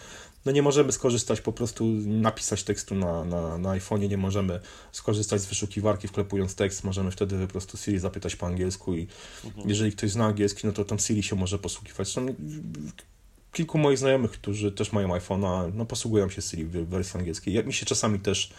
no 0.45 0.53
nie 0.53 0.63
możemy 0.63 0.93
skorzystać, 0.93 1.41
po 1.41 1.53
prostu 1.53 1.85
napisać 2.07 2.63
tekstu 2.63 2.95
na, 2.95 3.25
na, 3.25 3.59
na 3.59 3.69
iPhone'ie, 3.69 4.09
nie 4.09 4.17
możemy 4.17 4.61
skorzystać 4.93 5.41
z 5.41 5.47
wyszukiwarki 5.47 6.09
wklepując 6.09 6.55
tekst, 6.55 6.85
możemy 6.85 7.11
wtedy 7.11 7.47
po 7.47 7.53
prostu 7.53 7.77
Siri 7.77 7.99
zapytać 7.99 8.37
po 8.37 8.47
angielsku 8.47 8.95
i 8.95 9.07
mhm. 9.45 9.69
jeżeli 9.69 9.93
ktoś 9.93 10.11
zna 10.11 10.27
angielski, 10.27 10.67
no 10.67 10.73
to 10.73 10.85
tam 10.85 10.99
Siri 10.99 11.23
się 11.23 11.37
może 11.37 11.59
posługiwać. 11.59 12.09
Są 12.09 12.27
kilku 13.53 13.79
moich 13.79 13.99
znajomych, 13.99 14.31
którzy 14.31 14.73
też 14.73 14.93
mają 14.93 15.09
iPhone'a, 15.09 15.73
no 15.75 15.87
posługują 15.87 16.31
się 16.31 16.43
Siri 16.43 16.65
w 16.65 16.89
wersji 16.89 17.19
angielskiej. 17.19 17.65
Mi 17.65 17.73
się 17.73 17.87
czasami 17.87 18.21
też, 18.21 18.53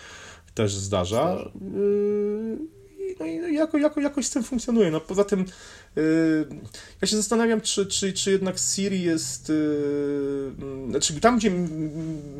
też 0.54 0.76
zdarza. 0.76 1.36
zdarza. 1.36 1.52
Yy, 1.76 2.58
no 3.20 3.26
i 3.26 3.56
jako, 3.56 3.78
jako, 3.78 4.02
jakoś 4.02 4.26
z 4.26 4.30
tym 4.30 4.44
funkcjonuje. 4.44 4.92
No 4.92 5.02
poza 5.02 5.24
tym 5.24 5.46
ja 7.02 7.08
się 7.08 7.16
zastanawiam, 7.16 7.62
czy, 7.62 7.86
czy, 7.86 8.14
czy 8.14 8.32
jednak 8.32 8.56
Siri 8.60 9.02
jest. 9.02 9.50
Yy, 9.50 10.90
znaczy, 10.90 11.20
tam, 11.20 11.38
gdzie 11.38 11.52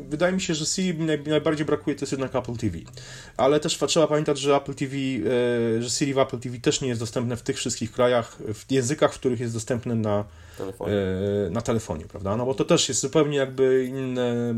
wydaje 0.08 0.32
mi 0.32 0.40
się, 0.40 0.54
że 0.54 0.66
Siri 0.66 0.98
naj, 0.98 1.22
najbardziej 1.22 1.66
brakuje, 1.66 1.96
to 1.96 2.02
jest 2.02 2.12
jednak 2.12 2.34
Apple 2.34 2.56
TV. 2.56 2.78
Ale 3.36 3.60
też 3.60 3.78
trzeba 3.86 4.06
pamiętać, 4.06 4.38
że 4.38 4.56
Apple 4.56 4.74
TV, 4.74 4.96
yy, 4.96 5.82
że 5.82 5.90
Siri 5.90 6.14
w 6.14 6.18
Apple 6.18 6.38
TV 6.38 6.58
też 6.58 6.80
nie 6.80 6.88
jest 6.88 7.00
dostępne 7.00 7.36
w 7.36 7.42
tych 7.42 7.56
wszystkich 7.56 7.92
krajach, 7.92 8.38
w 8.54 8.72
językach, 8.72 9.14
w 9.14 9.18
których 9.18 9.40
jest 9.40 9.54
dostępne 9.54 9.94
na 9.94 10.24
telefonie, 10.58 10.94
yy, 10.94 11.50
na 11.50 11.62
telefonie 11.62 12.04
prawda? 12.04 12.36
No 12.36 12.46
bo 12.46 12.54
to 12.54 12.64
też 12.64 12.88
jest 12.88 13.00
zupełnie 13.00 13.36
jakby 13.36 13.84
inne 13.84 14.54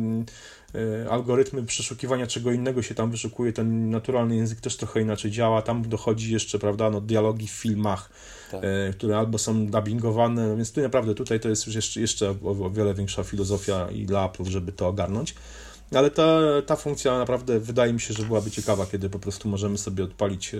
algorytmy 1.11 1.63
przeszukiwania 1.63 2.27
czego 2.27 2.53
innego 2.53 2.83
się 2.83 2.95
tam 2.95 3.11
wyszukuje, 3.11 3.53
ten 3.53 3.91
naturalny 3.91 4.37
język 4.37 4.61
też 4.61 4.77
trochę 4.77 5.01
inaczej 5.01 5.31
działa, 5.31 5.63
tam 5.63 5.89
dochodzi 5.89 6.33
jeszcze, 6.33 6.59
prawda, 6.59 6.91
no, 6.91 7.01
dialogi 7.01 7.49
w 7.49 7.51
filmach, 7.51 8.11
tak. 8.55 8.65
e, 8.65 8.93
które 8.93 9.19
albo 9.19 9.39
są 9.39 9.67
dubbingowane, 9.67 10.49
no 10.49 10.57
więc 10.57 10.73
tu 10.73 10.81
naprawdę 10.81 11.15
tutaj 11.15 11.41
to 11.41 11.49
jest 11.49 11.67
już 11.67 11.75
jeszcze, 11.75 12.01
jeszcze 12.01 12.35
o, 12.45 12.51
o 12.67 12.71
wiele 12.71 12.95
większa 12.95 13.25
filozofia 13.25 13.91
i 13.91 14.07
dla 14.07 14.27
Apple, 14.27 14.45
żeby 14.45 14.73
to 14.73 14.89
ogarnąć. 14.89 15.35
Ale 15.95 16.11
ta, 16.11 16.41
ta 16.67 16.77
funkcja 16.77 17.19
naprawdę 17.19 17.61
wydaje 17.61 17.93
mi 17.93 18.01
się, 18.01 18.15
że 18.15 18.23
byłaby 18.23 18.51
ciekawa, 18.51 18.87
kiedy 18.87 19.11
po 19.11 19.19
prostu 19.19 19.49
możemy 19.49 19.79
sobie 19.79 20.05
odpalić, 20.05 20.55
e, 20.55 20.59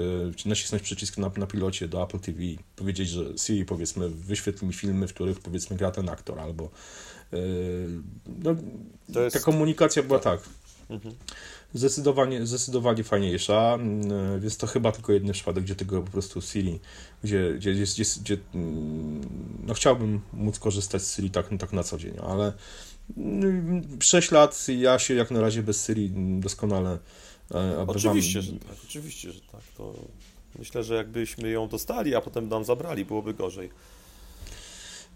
nacisnąć 0.49 0.83
przycisk 0.83 1.19
na, 1.19 1.31
na 1.37 1.47
pilocie 1.47 1.89
do 1.89 2.03
Apple 2.03 2.21
TV 2.21 2.43
i 2.43 2.59
powiedzieć, 2.77 3.09
że 3.09 3.25
Siri 3.39 3.65
powiedzmy 3.65 4.09
wyświetl 4.09 4.67
mi 4.67 4.73
filmy, 4.73 5.09
w 5.09 5.15
których 5.15 5.41
powiedzmy 5.41 5.77
gra 5.77 5.91
ten 5.91 6.09
aktor, 6.09 6.41
albo 6.41 6.71
Yy, 7.35 8.03
no, 8.39 8.57
jest... 9.23 9.37
Ta 9.37 9.43
komunikacja 9.43 10.03
była 10.03 10.19
tak. 10.19 10.41
Mhm. 10.91 11.15
Zdecydowanie, 11.75 12.47
zdecydowanie 12.47 13.05
fajniejsza, 13.05 13.79
yy, 14.33 14.41
więc 14.41 14.57
to 14.57 14.67
chyba 14.67 14.93
tylko 14.93 15.13
jeden 15.13 15.33
przypadek, 15.33 15.65
gdzie 15.65 15.75
tego 15.75 16.03
po 16.03 16.11
prostu 16.11 16.41
Siri, 16.41 16.81
gdzie, 17.25 17.55
gdzie, 17.57 17.73
gdzie, 17.73 17.85
gdzie, 17.85 18.05
gdzie 18.21 18.39
no 19.67 19.75
chciałbym 19.75 20.21
móc 20.33 20.59
korzystać 20.59 21.03
z 21.03 21.17
Siri 21.17 21.31
tak, 21.31 21.49
tak 21.59 21.73
na 21.73 21.83
co 21.83 21.99
dzień, 21.99 22.15
ale 22.23 22.53
6 24.01 24.31
yy, 24.31 24.39
lat 24.39 24.67
ja 24.69 24.99
się 24.99 25.15
jak 25.15 25.31
na 25.31 25.41
razie 25.41 25.63
bez 25.63 25.87
Siri 25.87 26.11
doskonale 26.41 26.99
e. 27.55 27.85
Oczywiście, 27.87 28.43
że 28.43 28.53
tak, 28.53 28.77
oczywiście, 28.85 29.33
że 29.33 29.41
tak. 29.41 29.63
To 29.77 29.95
myślę, 30.59 30.85
że 30.85 30.95
jakbyśmy 30.95 31.51
ją 31.51 31.69
dostali, 31.69 32.15
a 32.15 32.21
potem 32.21 32.49
nam 32.49 32.65
zabrali, 32.65 33.05
byłoby 33.05 33.35
gorzej. 33.35 33.71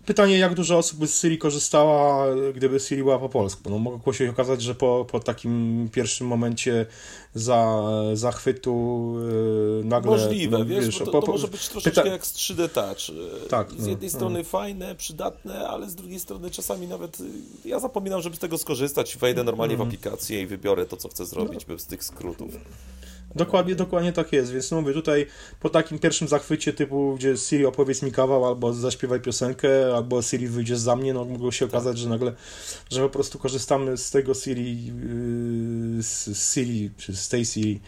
Pytanie, 0.08 0.38
jak 0.38 0.54
dużo 0.54 0.78
osób 0.78 1.06
z 1.06 1.14
Syrii 1.14 1.38
korzystała, 1.38 2.26
gdyby 2.54 2.80
Syrii 2.80 3.04
była 3.04 3.18
po 3.18 3.28
polsku. 3.28 3.70
No, 3.70 3.78
mogło 3.78 4.12
się 4.12 4.30
okazać, 4.30 4.62
że 4.62 4.74
po, 4.74 5.06
po 5.10 5.20
takim 5.20 5.88
pierwszym 5.92 6.26
momencie 6.26 6.86
za, 7.34 7.82
zachwytu 8.14 9.14
yy, 9.78 9.84
nagle... 9.84 10.10
Możliwe, 10.10 10.64
wiesz, 10.64 10.86
wiesz 10.86 10.98
to, 10.98 11.22
po, 11.22 11.32
może 11.32 11.48
być 11.48 11.68
troszeczkę 11.68 12.00
pyta... 12.00 12.12
jak 12.12 12.26
z 12.26 12.32
3D 12.32 12.68
Touch. 12.68 13.18
Tak, 13.48 13.70
z 13.72 13.82
no, 13.82 13.88
jednej 13.88 14.10
no, 14.10 14.16
strony 14.16 14.38
no. 14.38 14.44
fajne, 14.44 14.94
przydatne, 14.94 15.68
ale 15.68 15.90
z 15.90 15.94
drugiej 15.94 16.20
strony 16.20 16.50
czasami 16.50 16.88
nawet 16.88 17.20
y, 17.20 17.24
ja 17.64 17.80
zapominam, 17.80 18.20
żeby 18.22 18.36
z 18.36 18.38
tego 18.38 18.58
skorzystać, 18.58 19.16
wejdę 19.16 19.44
normalnie 19.44 19.74
mm. 19.74 19.86
w 19.86 19.88
aplikację 19.88 20.42
i 20.42 20.46
wybiorę 20.46 20.86
to, 20.86 20.96
co 20.96 21.08
chcę 21.08 21.26
zrobić 21.26 21.66
no. 21.68 21.74
bez 21.74 21.86
tych 21.86 22.04
skrótów. 22.04 22.54
Dokładnie, 23.34 23.74
dokładnie 23.74 24.12
tak 24.12 24.32
jest, 24.32 24.52
więc 24.52 24.70
no 24.70 24.80
mówię, 24.80 24.94
tutaj 24.94 25.26
po 25.60 25.68
takim 25.70 25.98
pierwszym 25.98 26.28
zachwycie 26.28 26.72
typu, 26.72 27.14
gdzie 27.16 27.36
Siri 27.36 27.66
opowiedz 27.66 28.02
mi 28.02 28.12
kawał, 28.12 28.46
albo 28.46 28.72
zaśpiewaj 28.72 29.20
piosenkę, 29.20 29.68
albo 29.96 30.22
Siri 30.22 30.48
wyjdzie 30.48 30.76
za 30.76 30.96
mnie, 30.96 31.14
no 31.14 31.24
mogło 31.24 31.52
się 31.52 31.64
okazać, 31.64 31.98
że 31.98 32.08
nagle, 32.08 32.32
że 32.90 33.02
po 33.02 33.08
prostu 33.08 33.38
korzystamy 33.38 33.96
z 33.96 34.10
tego 34.10 34.34
Siri, 34.34 34.86
yy, 34.86 36.02
z 36.02 36.52
Siri, 36.54 36.90
czy 36.96 37.16
z 37.16 37.28
tej 37.28 37.44
Siri 37.44 37.80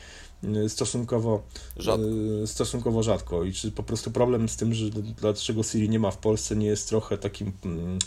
yy, 0.42 0.68
stosunkowo 0.68 1.42
rzadko. 1.76 2.06
Yy, 2.06 2.46
stosunkowo 2.46 3.02
rzadko 3.02 3.44
i 3.44 3.52
czy 3.52 3.72
po 3.72 3.82
prostu 3.82 4.10
problem 4.10 4.48
z 4.48 4.56
tym, 4.56 4.74
że 4.74 4.90
dlaczego 5.20 5.62
Siri 5.62 5.88
nie 5.88 5.98
ma 5.98 6.10
w 6.10 6.18
Polsce 6.18 6.56
nie 6.56 6.66
jest 6.66 6.88
trochę 6.88 7.18
takim 7.18 7.52
mm, 7.64 7.98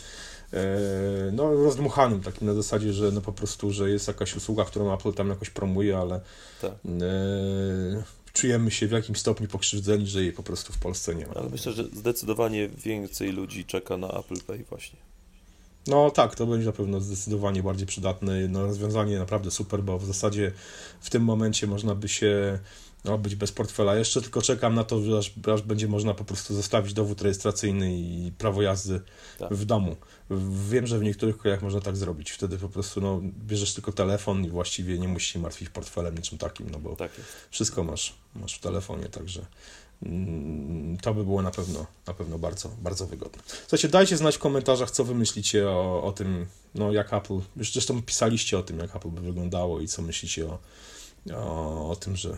no, 1.32 1.54
rozdmuchanym, 1.54 2.20
takim 2.20 2.46
na 2.46 2.54
zasadzie, 2.54 2.92
że 2.92 3.12
no 3.12 3.20
po 3.20 3.32
prostu, 3.32 3.70
że 3.70 3.90
jest 3.90 4.08
jakaś 4.08 4.36
usługa, 4.36 4.64
którą 4.64 4.94
Apple 4.94 5.12
tam 5.12 5.28
jakoś 5.28 5.50
promuje, 5.50 5.98
ale 5.98 6.20
tak. 6.60 6.72
e, 6.72 8.02
czujemy 8.32 8.70
się 8.70 8.86
w 8.86 8.92
jakimś 8.92 9.18
stopniu 9.18 9.48
pokrzywdzeni, 9.48 10.06
że 10.06 10.22
jej 10.22 10.32
po 10.32 10.42
prostu 10.42 10.72
w 10.72 10.78
Polsce 10.78 11.14
nie 11.14 11.26
ma. 11.26 11.34
Ale 11.34 11.48
myślę, 11.50 11.72
że 11.72 11.84
zdecydowanie 11.84 12.68
więcej 12.68 13.32
ludzi 13.32 13.64
czeka 13.64 13.96
na 13.96 14.08
Apple 14.08 14.40
Pay 14.46 14.64
właśnie. 14.70 14.98
No 15.86 16.10
tak, 16.10 16.34
to 16.34 16.46
będzie 16.46 16.66
na 16.66 16.72
pewno 16.72 17.00
zdecydowanie 17.00 17.62
bardziej 17.62 17.86
przydatne. 17.86 18.48
No, 18.48 18.66
rozwiązanie 18.66 19.18
naprawdę 19.18 19.50
super, 19.50 19.82
bo 19.82 19.98
w 19.98 20.04
zasadzie 20.04 20.52
w 21.00 21.10
tym 21.10 21.24
momencie 21.24 21.66
można 21.66 21.94
by 21.94 22.08
się 22.08 22.58
no, 23.04 23.18
być 23.18 23.34
bez 23.34 23.52
portfela. 23.52 23.96
Jeszcze 23.96 24.22
tylko 24.22 24.42
czekam 24.42 24.74
na 24.74 24.84
to, 24.84 25.00
aż, 25.18 25.32
aż 25.54 25.62
będzie 25.62 25.88
można 25.88 26.14
po 26.14 26.24
prostu 26.24 26.54
zostawić 26.54 26.92
dowód 26.92 27.22
rejestracyjny 27.22 27.96
i 27.96 28.32
prawo 28.38 28.62
jazdy 28.62 29.00
tak. 29.38 29.54
w 29.54 29.64
domu. 29.64 29.96
Wiem, 30.70 30.86
że 30.86 30.98
w 30.98 31.02
niektórych 31.02 31.38
krajach 31.38 31.62
można 31.62 31.80
tak 31.80 31.96
zrobić. 31.96 32.30
Wtedy 32.30 32.58
po 32.58 32.68
prostu 32.68 33.00
no, 33.00 33.20
bierzesz 33.22 33.74
tylko 33.74 33.92
telefon 33.92 34.44
i 34.44 34.50
właściwie 34.50 34.98
nie 34.98 35.08
musisz 35.08 35.32
się 35.32 35.38
martwić 35.38 35.68
portfelem, 35.68 36.14
niczym 36.14 36.38
takim, 36.38 36.70
no 36.70 36.78
bo 36.78 36.96
tak 36.96 37.10
wszystko 37.50 37.84
masz, 37.84 38.14
masz 38.34 38.54
w 38.54 38.60
telefonie, 38.60 39.08
także 39.08 39.46
mm, 40.02 40.96
to 40.96 41.14
by 41.14 41.24
było 41.24 41.42
na 41.42 41.50
pewno, 41.50 41.86
na 42.06 42.14
pewno 42.14 42.38
bardzo, 42.38 42.68
bardzo 42.82 43.06
wygodne. 43.06 43.42
Słuchajcie, 43.46 43.88
dajcie 43.88 44.16
znać 44.16 44.36
w 44.36 44.38
komentarzach, 44.38 44.90
co 44.90 45.04
wy 45.04 45.14
myślicie 45.14 45.68
o, 45.68 46.02
o 46.04 46.12
tym, 46.12 46.46
no 46.74 46.92
jak 46.92 47.12
Apple, 47.12 47.40
już 47.56 47.72
zresztą 47.72 48.02
pisaliście 48.02 48.58
o 48.58 48.62
tym, 48.62 48.78
jak 48.78 48.96
Apple 48.96 49.08
by 49.08 49.20
wyglądało 49.20 49.80
i 49.80 49.88
co 49.88 50.02
myślicie 50.02 50.46
o, 50.46 50.58
o, 51.34 51.90
o 51.90 51.96
tym, 51.96 52.16
że 52.16 52.36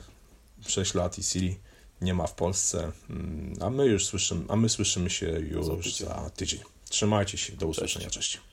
6 0.66 0.94
lat 0.94 1.18
i 1.18 1.22
Siri 1.22 1.58
nie 2.00 2.14
ma 2.14 2.26
w 2.26 2.34
Polsce, 2.34 2.92
mm, 3.10 3.54
a 3.60 3.70
my 3.70 3.86
już 3.86 4.06
słyszymy, 4.06 4.44
a 4.48 4.56
my 4.56 4.68
słyszymy 4.68 5.10
się 5.10 5.26
już 5.26 5.96
za 5.98 6.30
tydzień. 6.30 6.60
Trzymajcie 6.88 7.38
się, 7.38 7.56
do 7.56 7.66
usłyszenia, 7.66 8.10
cześć. 8.10 8.30
cześć. 8.32 8.45